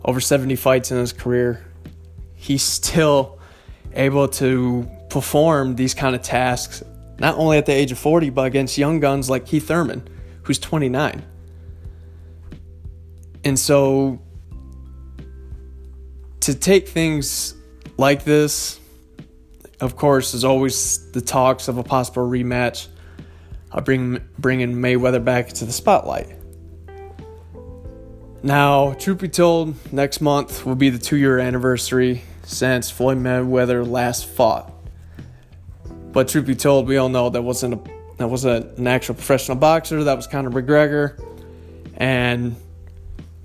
over 0.04 0.20
70 0.20 0.56
fights 0.56 0.90
in 0.90 0.98
his 0.98 1.12
career, 1.12 1.64
he's 2.34 2.62
still 2.62 3.38
able 3.94 4.28
to 4.28 4.88
perform 5.08 5.76
these 5.76 5.94
kind 5.94 6.14
of 6.14 6.22
tasks, 6.22 6.82
not 7.18 7.36
only 7.36 7.58
at 7.58 7.66
the 7.66 7.72
age 7.72 7.92
of 7.92 7.98
40, 7.98 8.30
but 8.30 8.42
against 8.42 8.76
young 8.76 9.00
guns 9.00 9.30
like 9.30 9.46
Keith 9.46 9.68
Thurman, 9.68 10.06
who's 10.42 10.58
29. 10.58 11.22
And 13.44 13.58
so 13.58 14.20
to 16.40 16.54
take 16.54 16.88
things 16.88 17.54
like 17.96 18.24
this 18.24 18.80
of 19.80 19.96
course, 19.96 20.32
there's 20.32 20.44
always 20.44 21.10
the 21.12 21.22
talks 21.22 21.68
of 21.68 21.78
a 21.78 21.82
possible 21.82 22.28
rematch. 22.28 22.88
I'll 23.72 23.82
bring 23.82 24.20
bringing 24.38 24.74
Mayweather 24.74 25.24
back 25.24 25.48
to 25.48 25.64
the 25.64 25.72
spotlight. 25.72 26.28
Now, 28.42 28.94
truth 28.94 29.18
be 29.18 29.28
told, 29.28 29.92
next 29.92 30.20
month 30.20 30.64
will 30.64 30.74
be 30.74 30.88
the 30.88 30.98
two-year 30.98 31.38
anniversary 31.38 32.22
since 32.42 32.90
Floyd 32.90 33.18
Mayweather 33.18 33.86
last 33.86 34.26
fought. 34.26 34.72
But 36.12 36.28
truth 36.28 36.46
be 36.46 36.54
told, 36.54 36.88
we 36.88 36.96
all 36.96 37.10
know 37.10 37.28
that 37.30 37.42
wasn't 37.42 37.74
a 37.74 37.90
that 38.16 38.28
wasn't 38.28 38.78
an 38.78 38.86
actual 38.86 39.14
professional 39.14 39.56
boxer. 39.56 40.04
That 40.04 40.16
was 40.16 40.26
Conor 40.26 40.50
McGregor, 40.50 41.22
and 41.96 42.56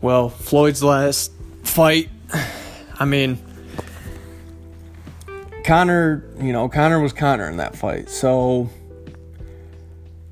well, 0.01 0.29
Floyd's 0.29 0.83
last 0.83 1.31
fight. 1.63 2.09
I 2.99 3.05
mean, 3.05 3.37
Conor, 5.65 6.23
you 6.39 6.53
know, 6.53 6.69
Conor 6.69 6.99
was 6.99 7.13
Conor 7.13 7.49
in 7.49 7.57
that 7.57 7.75
fight. 7.75 8.09
So 8.09 8.69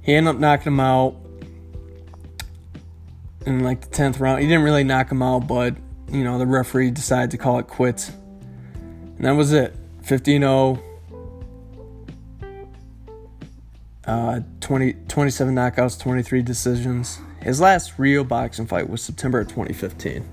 he 0.04 0.13
ended 0.13 0.36
up 0.36 0.39
knocking 0.39 0.74
him 0.74 0.80
out 0.80 1.16
in 3.46 3.63
like 3.63 3.82
the 3.82 3.88
10th 3.88 4.20
round. 4.20 4.42
He 4.42 4.48
didn't 4.48 4.63
really 4.63 4.84
knock 4.84 5.12
him 5.12 5.22
out, 5.22 5.48
but, 5.48 5.76
you 6.12 6.24
know, 6.24 6.38
the 6.38 6.46
referee 6.46 6.92
decided 6.92 7.32
to 7.32 7.38
call 7.38 7.60
it 7.60 7.68
quits. 7.68 8.12
And 8.74 9.26
that 9.26 9.32
was 9.32 9.54
it. 9.54 9.76
15 10.04 10.42
0. 10.42 10.84
Uh, 14.06 14.42
20, 14.60 14.94
27 15.08 15.56
knockouts, 15.56 15.98
23 16.00 16.42
decisions. 16.42 17.20
His 17.42 17.62
last 17.62 17.98
real 17.98 18.26
boxing 18.26 18.68
fight 18.68 18.89
was 18.89 19.02
September 19.02 19.39
of 19.39 19.48
2015. 19.48 20.30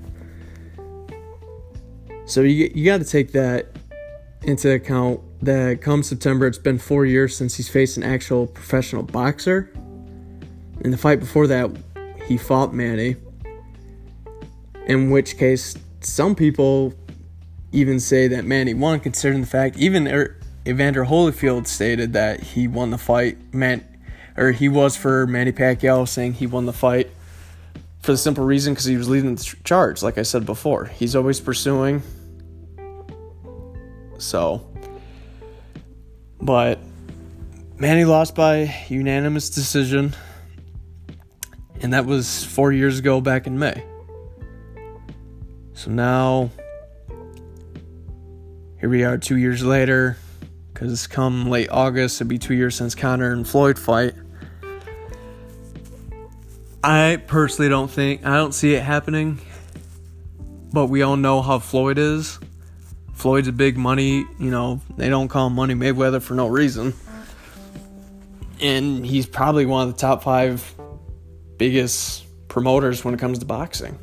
So 2.27 2.43
you, 2.43 2.71
you 2.75 2.85
got 2.85 2.99
to 2.99 3.05
take 3.05 3.33
that 3.33 3.77
into 4.43 4.73
account 4.73 5.21
that 5.43 5.81
come 5.81 6.03
September, 6.03 6.47
it's 6.47 6.59
been 6.59 6.79
four 6.79 7.05
years 7.05 7.37
since 7.37 7.57
he's 7.57 7.69
faced 7.69 7.97
an 7.97 8.03
actual 8.03 8.47
professional 8.47 9.03
boxer. 9.03 9.71
In 10.81 10.91
the 10.91 10.97
fight 10.97 11.21
before 11.21 11.47
that, 11.47 11.71
he 12.27 12.37
fought 12.37 12.73
Manny. 12.73 13.17
In 14.87 15.11
which 15.11 15.37
case, 15.37 15.77
some 16.01 16.35
people 16.35 16.95
even 17.73 18.01
say 18.01 18.29
that 18.29 18.45
Manny 18.45 18.75
won, 18.75 19.01
considering 19.01 19.43
the 19.43 19.47
fact 19.47 19.77
even 19.77 20.09
er- 20.09 20.37
Evander 20.67 21.05
Holyfield 21.05 21.67
stated 21.67 22.13
that 22.15 22.41
he 22.41 22.67
won 22.67 22.91
the 22.91 22.99
fight. 22.99 23.55
Man, 23.55 23.85
or 24.37 24.53
he 24.53 24.69
was 24.69 24.97
for 24.97 25.27
Manny 25.27 25.53
Pacquiao, 25.53 26.09
saying 26.09 26.35
he 26.35 26.47
won 26.47 26.67
the 26.67 26.73
fight 26.73 27.11
for 28.01 28.13
the 28.13 28.19
simple 28.19 28.45
reason 28.45 28.73
because 28.73 28.87
he 28.87 28.97
was 28.97 29.09
leading 29.09 29.35
the 29.35 29.57
charge. 29.65 30.03
Like 30.03 30.19
I 30.19 30.23
said 30.23 30.47
before, 30.47 30.87
he's 30.87 31.15
always 31.15 31.41
pursuing 31.41 32.03
so, 34.21 34.67
but 36.41 36.79
Manny 37.79 38.05
lost 38.05 38.35
by 38.35 38.75
unanimous 38.89 39.51
decision, 39.51 40.15
and 41.81 41.93
that 41.93 42.07
was 42.07 42.45
four 42.45 42.73
years 42.73 42.99
ago 42.99 43.21
back 43.21 43.47
in 43.47 43.59
May. 43.59 43.83
So 45.73 45.91
now, 45.91 46.51
here 48.79 48.91
we 48.91 49.03
are 49.05 49.17
two 49.17 49.37
years 49.39 49.65
later, 49.65 50.19
because 50.73 50.93
it's 50.93 51.07
come 51.07 51.49
late 51.49 51.71
August, 51.71 52.19
it'd 52.19 52.29
be 52.29 52.39
two 52.39 52.55
years 52.55 52.75
since 52.75 52.95
Conor 52.95 53.33
and 53.33 53.49
Floyd 53.49 53.79
fight. 53.79 54.15
I 56.85 57.23
personally 57.27 57.69
don't 57.69 57.91
think, 57.91 58.25
I 58.27 58.37
don't 58.37 58.53
see 58.53 58.75
it 58.75 58.83
happening, 58.83 59.41
but 60.73 60.87
we 60.87 61.03
all 61.03 61.17
know 61.17 61.43
how 61.43 61.59
Floyd 61.59 61.99
is. 61.99 62.39
Floyd's 63.21 63.49
a 63.49 63.53
big 63.53 63.77
money, 63.77 64.25
you 64.39 64.51
know, 64.51 64.81
they 64.97 65.11
don't 65.11 65.29
call 65.29 65.49
him 65.49 65.53
Money 65.53 65.75
Mayweather 65.75 66.23
for 66.23 66.33
no 66.33 66.47
reason. 66.47 66.95
And 68.61 69.05
he's 69.05 69.27
probably 69.27 69.67
one 69.67 69.87
of 69.89 69.95
the 69.95 70.01
top 70.01 70.23
five 70.23 70.75
biggest 71.59 72.25
promoters 72.49 73.05
when 73.05 73.13
it 73.13 73.21
comes 73.21 73.39
to 73.41 73.45
boxing. 73.45 73.99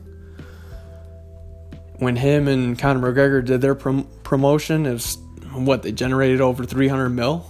When 1.97 2.15
him 2.15 2.47
and 2.47 2.77
Conor 2.77 3.11
McGregor 3.11 3.43
did 3.43 3.59
their 3.59 3.73
prom- 3.73 4.07
promotion, 4.21 4.83
was 4.83 5.17
what 5.51 5.81
they 5.81 5.91
generated 5.91 6.39
over 6.39 6.63
300 6.63 7.09
mil. 7.09 7.43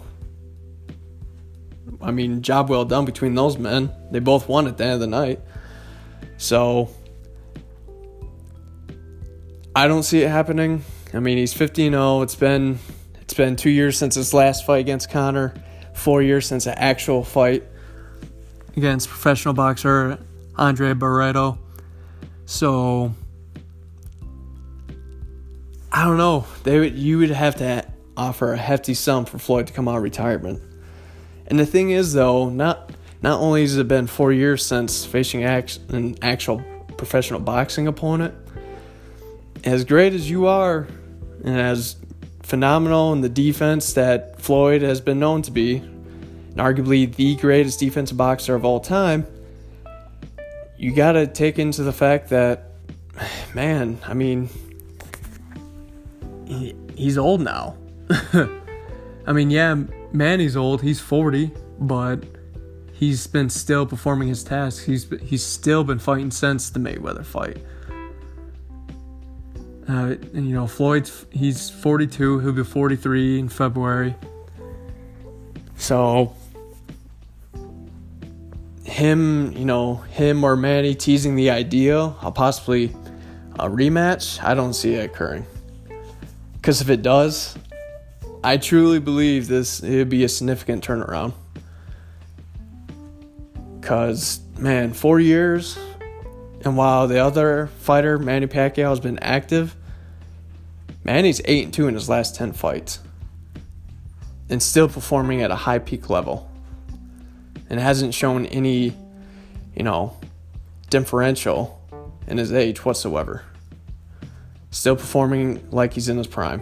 I 2.01 2.11
mean, 2.11 2.43
job 2.43 2.69
well 2.69 2.85
done 2.85 3.03
between 3.03 3.35
those 3.35 3.57
men. 3.57 3.91
They 4.11 4.19
both 4.19 4.47
won 4.47 4.67
at 4.67 4.77
the 4.77 4.85
end 4.85 4.93
of 4.93 4.99
the 5.01 5.07
night. 5.07 5.41
So, 6.37 6.89
I 9.75 9.89
don't 9.89 10.03
see 10.03 10.21
it 10.21 10.29
happening. 10.29 10.85
I 11.17 11.19
mean, 11.19 11.39
he's 11.39 11.53
15-0. 11.53 12.23
It's 12.23 12.35
been 12.35 12.77
it's 13.19 13.33
been 13.33 13.55
2 13.55 13.71
years 13.71 13.97
since 13.97 14.13
his 14.15 14.33
last 14.35 14.65
fight 14.65 14.81
against 14.81 15.09
Conor, 15.09 15.53
4 15.93 16.21
years 16.21 16.45
since 16.45 16.67
an 16.67 16.75
actual 16.77 17.23
fight 17.23 17.63
against 18.77 19.09
professional 19.09 19.55
boxer 19.55 20.19
Andre 20.55 20.93
Berto. 20.93 21.57
So 22.45 23.13
I 25.91 26.05
don't 26.05 26.17
know. 26.17 26.45
They 26.63 26.79
would, 26.79 26.95
you 26.95 27.17
would 27.17 27.31
have 27.31 27.55
to 27.55 27.83
offer 28.15 28.53
a 28.53 28.57
hefty 28.57 28.93
sum 28.93 29.25
for 29.25 29.39
Floyd 29.39 29.65
to 29.67 29.73
come 29.73 29.87
out 29.87 29.97
of 29.97 30.03
retirement. 30.03 30.61
And 31.47 31.57
the 31.59 31.65
thing 31.65 31.89
is, 31.89 32.13
though, 32.13 32.49
not 32.49 32.91
not 33.23 33.41
only 33.41 33.61
has 33.61 33.75
it 33.75 33.87
been 33.87 34.05
four 34.05 34.31
years 34.31 34.63
since 34.63 35.03
facing 35.03 35.43
an 35.43 36.15
actual 36.21 36.63
professional 36.95 37.39
boxing 37.39 37.87
opponent, 37.87 38.35
as 39.63 39.83
great 39.83 40.13
as 40.13 40.29
you 40.29 40.45
are, 40.45 40.87
and 41.47 41.61
as 41.61 41.95
phenomenal 42.43 43.13
in 43.13 43.21
the 43.21 43.29
defense 43.29 43.93
that 43.93 44.39
Floyd 44.41 44.81
has 44.81 44.99
been 44.99 45.17
known 45.17 45.41
to 45.43 45.51
be, 45.51 45.77
and 45.77 46.57
arguably 46.57 47.15
the 47.15 47.37
greatest 47.37 47.79
defensive 47.79 48.17
boxer 48.17 48.53
of 48.53 48.65
all 48.65 48.81
time, 48.81 49.25
you 50.77 50.93
got 50.93 51.13
to 51.13 51.25
take 51.25 51.57
into 51.57 51.83
the 51.83 51.93
fact 51.93 52.29
that, 52.29 52.71
man, 53.55 53.97
I 54.05 54.13
mean, 54.13 54.49
he, 56.45 56.75
he's 56.95 57.17
old 57.17 57.39
now. 57.39 57.77
I 59.25 59.31
mean, 59.31 59.49
yeah, 59.49 59.75
Manny's 60.11 60.57
old. 60.57 60.81
He's 60.81 60.99
40, 60.99 61.49
but 61.79 62.25
he's 62.91 63.25
been 63.25 63.49
still 63.49 63.85
performing 63.85 64.27
his 64.27 64.43
tasks. 64.43 64.83
He's 64.83 65.09
he's 65.21 65.43
still 65.43 65.85
been 65.85 65.99
fighting 65.99 66.31
since 66.31 66.69
the 66.69 66.79
Mayweather 66.79 67.25
fight. 67.25 67.57
Uh, 69.87 70.15
and 70.33 70.47
you 70.47 70.53
know, 70.53 70.67
Floyd's 70.67 71.25
he's 71.31 71.69
42. 71.69 72.39
He'll 72.39 72.51
be 72.51 72.63
43 72.63 73.39
in 73.39 73.49
February. 73.49 74.15
So 75.77 76.35
him, 78.83 79.53
you 79.53 79.63
know, 79.63 79.95
him 79.95 80.43
or 80.43 80.55
Manny 80.55 80.95
teasing 80.95 81.35
the 81.35 81.51
idea 81.51 81.97
of 81.97 82.33
possibly 82.33 82.85
a 83.59 83.69
rematch, 83.69 84.43
I 84.43 84.55
don't 84.55 84.73
see 84.73 84.95
it 84.95 85.05
occurring. 85.05 85.45
Because 86.53 86.81
if 86.81 86.89
it 86.89 87.01
does, 87.01 87.57
I 88.43 88.57
truly 88.57 88.99
believe 88.99 89.47
this 89.47 89.81
it 89.81 89.97
would 89.97 90.09
be 90.09 90.23
a 90.23 90.29
significant 90.29 90.83
turnaround. 90.85 91.33
Cause 93.81 94.41
man, 94.57 94.93
four 94.93 95.19
years, 95.19 95.77
and 96.65 96.75
while 96.75 97.07
the 97.07 97.19
other 97.19 97.67
fighter 97.79 98.19
Manny 98.19 98.47
Pacquiao 98.47 98.89
has 98.89 98.99
been 98.99 99.19
active, 99.19 99.75
Manny's 101.07 101.41
eight 101.45 101.63
and 101.63 101.73
two 101.73 101.87
in 101.87 101.93
his 101.93 102.09
last 102.09 102.35
ten 102.35 102.51
fights, 102.51 102.99
and 104.49 104.61
still 104.61 104.89
performing 104.89 105.41
at 105.41 105.49
a 105.49 105.55
high 105.55 105.79
peak 105.79 106.09
level, 106.09 106.51
and 107.69 107.79
hasn't 107.79 108.13
shown 108.13 108.45
any, 108.47 108.93
you 109.73 109.83
know, 109.83 110.17
differential 110.89 111.81
in 112.27 112.37
his 112.37 112.51
age 112.51 112.83
whatsoever. 112.83 113.43
Still 114.69 114.97
performing 114.97 115.65
like 115.71 115.93
he's 115.93 116.09
in 116.09 116.17
his 116.17 116.27
prime. 116.27 116.61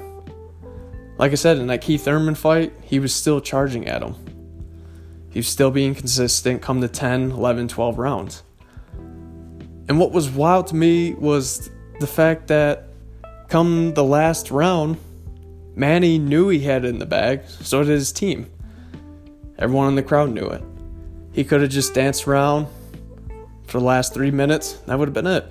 Like 1.17 1.31
I 1.31 1.35
said, 1.35 1.57
in 1.57 1.65
that 1.67 1.81
Keith 1.81 2.05
Thurman 2.05 2.35
fight, 2.35 2.71
he 2.83 2.99
was 2.99 3.15
still 3.15 3.41
charging 3.41 3.87
at 3.87 4.03
him. 4.03 4.15
He 5.31 5.39
was 5.39 5.47
still 5.47 5.71
being 5.71 5.95
consistent 5.95 6.61
come 6.61 6.81
to 6.81 6.87
10, 6.87 7.31
11, 7.31 7.67
12 7.67 7.97
rounds. 7.97 8.43
And 9.87 9.99
what 9.99 10.11
was 10.11 10.29
wild 10.29 10.67
to 10.67 10.75
me 10.75 11.15
was 11.15 11.71
the 11.99 12.07
fact 12.07 12.47
that 12.47 12.84
come 13.49 13.93
the 13.93 14.03
last 14.03 14.51
round, 14.51 14.97
Manny 15.75 16.17
knew 16.17 16.49
he 16.49 16.59
had 16.59 16.85
it 16.85 16.89
in 16.89 16.99
the 16.99 17.05
bag, 17.05 17.41
so 17.47 17.83
did 17.83 17.89
his 17.89 18.11
team. 18.11 18.49
Everyone 19.57 19.87
in 19.89 19.95
the 19.95 20.03
crowd 20.03 20.31
knew 20.31 20.47
it. 20.47 20.63
He 21.31 21.43
could 21.43 21.61
have 21.61 21.69
just 21.69 21.93
danced 21.93 22.27
around 22.27 22.67
for 23.67 23.79
the 23.79 23.85
last 23.85 24.13
three 24.13 24.31
minutes, 24.31 24.73
that 24.85 24.97
would 24.97 25.07
have 25.07 25.13
been 25.13 25.27
it. 25.27 25.45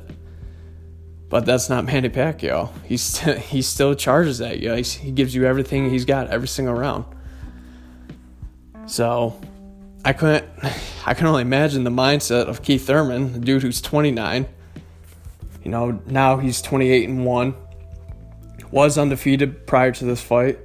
But 1.28 1.44
that's 1.46 1.68
not 1.68 1.84
Manny 1.84 2.08
Pacquiao. 2.08 2.70
He's 2.84 3.02
st- 3.02 3.38
he 3.50 3.60
still 3.62 3.94
charges 3.94 4.40
at 4.40 4.60
you. 4.60 4.74
he 4.74 5.10
gives 5.10 5.34
you 5.34 5.44
everything 5.44 5.90
he's 5.90 6.04
got 6.04 6.28
every 6.28 6.48
single 6.48 6.74
round. 6.74 7.04
So 8.86 9.40
I 10.04 10.12
couldn't. 10.12 10.46
I 11.06 11.12
can 11.12 11.26
only 11.26 11.42
imagine 11.42 11.84
the 11.84 11.90
mindset 11.90 12.46
of 12.46 12.62
Keith 12.62 12.86
Thurman, 12.86 13.34
the 13.34 13.38
dude 13.38 13.62
who's 13.62 13.82
29. 13.82 14.46
You 15.62 15.70
know, 15.70 16.00
now 16.06 16.38
he's 16.38 16.62
28 16.62 17.08
and 17.08 17.26
one. 17.26 17.54
Was 18.74 18.98
undefeated 18.98 19.68
prior 19.68 19.92
to 19.92 20.04
this 20.04 20.20
fight. 20.20 20.58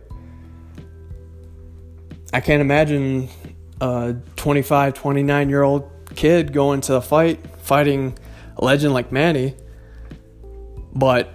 I 2.33 2.41
can't 2.41 2.59
imagine 2.59 3.29
a 3.79 4.15
25, 4.35 4.95
29 4.95 5.49
year 5.49 5.61
old 5.61 5.91
kid 6.15 6.51
going 6.51 6.81
to 6.81 6.93
the 6.93 7.03
fight 7.03 7.39
fighting 7.59 8.17
a 8.57 8.65
legend 8.65 8.95
like 8.95 9.11
Manny, 9.11 9.53
but 10.91 11.31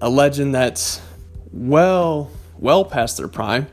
a 0.00 0.08
legend 0.08 0.54
that's 0.54 1.02
well, 1.52 2.30
well 2.58 2.82
past 2.86 3.18
their 3.18 3.28
prime, 3.28 3.66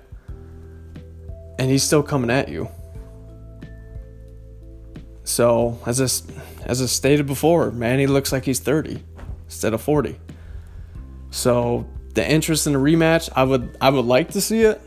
and 1.58 1.72
he's 1.72 1.84
still 1.84 2.04
coming 2.04 2.30
at 2.30 2.50
you. 2.50 2.68
So, 5.24 5.80
as 5.86 6.02
I, 6.02 6.66
as 6.66 6.82
I 6.82 6.88
stated 6.88 7.26
before, 7.26 7.72
Manny 7.72 8.06
looks 8.06 8.34
like 8.34 8.44
he's 8.44 8.60
30 8.60 9.02
instead 9.46 9.74
of 9.74 9.82
40. 9.82 10.20
So, 11.32 11.88
the 12.18 12.28
interest 12.28 12.66
in 12.66 12.74
a 12.74 12.80
rematch, 12.80 13.30
I 13.36 13.44
would 13.44 13.78
I 13.80 13.92
would 13.92 14.06
like 14.06 14.32
to 14.32 14.42
see 14.42 14.64
it, 14.64 14.82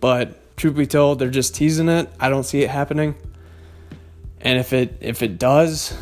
but 0.00 0.56
truth 0.56 0.76
be 0.76 0.86
told, 0.86 1.18
they're 1.18 1.28
just 1.28 1.56
teasing 1.56 1.88
it. 1.88 2.08
I 2.20 2.28
don't 2.28 2.44
see 2.44 2.62
it 2.62 2.70
happening. 2.70 3.16
And 4.40 4.56
if 4.56 4.72
it 4.72 4.96
if 5.00 5.22
it 5.22 5.38
does, 5.38 5.92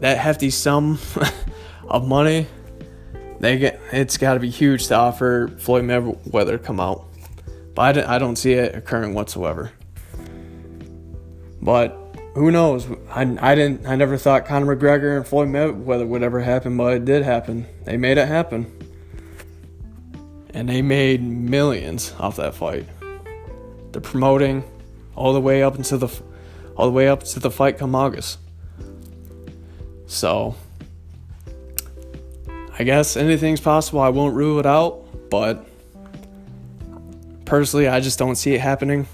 that 0.00 0.18
hefty 0.18 0.50
sum 0.50 0.98
of 1.88 2.06
money, 2.06 2.48
they 3.38 3.58
get 3.58 3.80
it's 3.92 4.18
got 4.18 4.34
to 4.34 4.40
be 4.40 4.50
huge 4.50 4.88
to 4.88 4.96
offer 4.96 5.48
Floyd 5.58 5.84
Mayweather 5.84 6.62
come 6.62 6.80
out. 6.80 7.04
But 7.74 7.82
I, 7.82 7.92
don't, 7.92 8.08
I 8.10 8.18
don't 8.18 8.36
see 8.36 8.54
it 8.54 8.74
occurring 8.74 9.14
whatsoever. 9.14 9.70
But 11.62 11.96
who 12.34 12.50
knows? 12.50 12.88
I, 13.08 13.22
I 13.40 13.54
didn't. 13.54 13.86
I 13.86 13.94
never 13.94 14.16
thought 14.18 14.46
Conor 14.46 14.74
McGregor 14.74 15.16
and 15.16 15.24
Floyd 15.24 15.48
Mayweather 15.48 16.08
would 16.08 16.24
ever 16.24 16.40
happen, 16.40 16.76
but 16.76 16.94
it 16.94 17.04
did 17.04 17.22
happen. 17.22 17.66
They 17.84 17.96
made 17.96 18.18
it 18.18 18.26
happen, 18.26 18.82
and 20.54 20.68
they 20.68 20.82
made 20.82 21.22
millions 21.22 22.12
off 22.18 22.36
that 22.36 22.54
fight. 22.54 22.86
They're 23.92 24.00
promoting 24.00 24.64
all 25.14 25.32
the 25.32 25.40
way 25.40 25.62
up 25.62 25.76
into 25.76 25.96
the, 25.96 26.08
all 26.76 26.86
the 26.86 26.92
way 26.92 27.08
up 27.08 27.22
to 27.22 27.40
the 27.40 27.50
fight 27.50 27.78
come 27.78 27.94
August. 27.94 28.38
So, 30.06 30.54
I 32.78 32.84
guess 32.84 33.16
anything's 33.16 33.60
possible. 33.60 34.00
I 34.00 34.08
won't 34.08 34.34
rule 34.34 34.58
it 34.58 34.66
out, 34.66 35.30
but 35.30 35.66
personally, 37.44 37.88
I 37.88 38.00
just 38.00 38.18
don't 38.18 38.36
see 38.36 38.54
it 38.54 38.60
happening. 38.60 39.06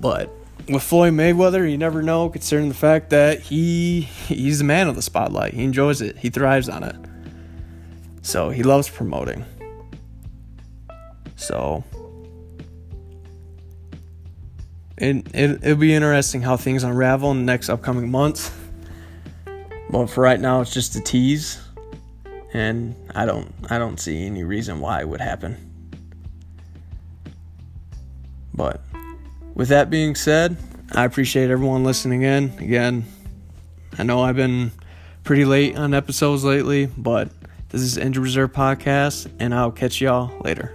But 0.00 0.30
with 0.68 0.82
Floyd 0.82 1.12
Mayweather, 1.12 1.70
you 1.70 1.78
never 1.78 2.02
know, 2.02 2.28
considering 2.28 2.68
the 2.68 2.74
fact 2.74 3.10
that 3.10 3.40
he 3.40 4.02
he's 4.02 4.58
the 4.58 4.64
man 4.64 4.88
of 4.88 4.96
the 4.96 5.02
spotlight. 5.02 5.54
He 5.54 5.64
enjoys 5.64 6.00
it. 6.00 6.16
He 6.18 6.30
thrives 6.30 6.68
on 6.68 6.84
it. 6.84 6.96
So 8.22 8.50
he 8.50 8.62
loves 8.62 8.88
promoting. 8.88 9.44
So 11.46 11.84
it, 14.96 15.16
it 15.34 15.50
it'll 15.62 15.76
be 15.76 15.94
interesting 15.94 16.42
how 16.42 16.56
things 16.56 16.84
unravel 16.84 17.30
in 17.32 17.38
the 17.38 17.44
next 17.44 17.68
upcoming 17.68 18.10
months. 18.10 18.50
But 19.90 20.06
for 20.06 20.22
right 20.22 20.40
now, 20.40 20.60
it's 20.60 20.72
just 20.72 20.96
a 20.96 21.00
tease, 21.00 21.60
and 22.52 22.94
I 23.14 23.26
don't 23.26 23.52
I 23.68 23.78
don't 23.78 24.00
see 24.00 24.24
any 24.24 24.44
reason 24.44 24.80
why 24.80 25.00
it 25.00 25.08
would 25.08 25.20
happen. 25.20 25.70
But 28.54 28.80
with 29.54 29.68
that 29.68 29.90
being 29.90 30.14
said, 30.14 30.56
I 30.92 31.04
appreciate 31.04 31.50
everyone 31.50 31.84
listening 31.84 32.22
in. 32.22 32.52
Again, 32.58 33.04
I 33.98 34.04
know 34.04 34.22
I've 34.22 34.36
been 34.36 34.72
pretty 35.24 35.44
late 35.44 35.76
on 35.76 35.92
episodes 35.92 36.44
lately, 36.44 36.86
but 36.86 37.28
this 37.68 37.82
is 37.82 37.98
Injured 37.98 38.22
Reserve 38.22 38.52
Podcast, 38.52 39.30
and 39.38 39.54
I'll 39.54 39.72
catch 39.72 40.00
y'all 40.00 40.32
later. 40.42 40.72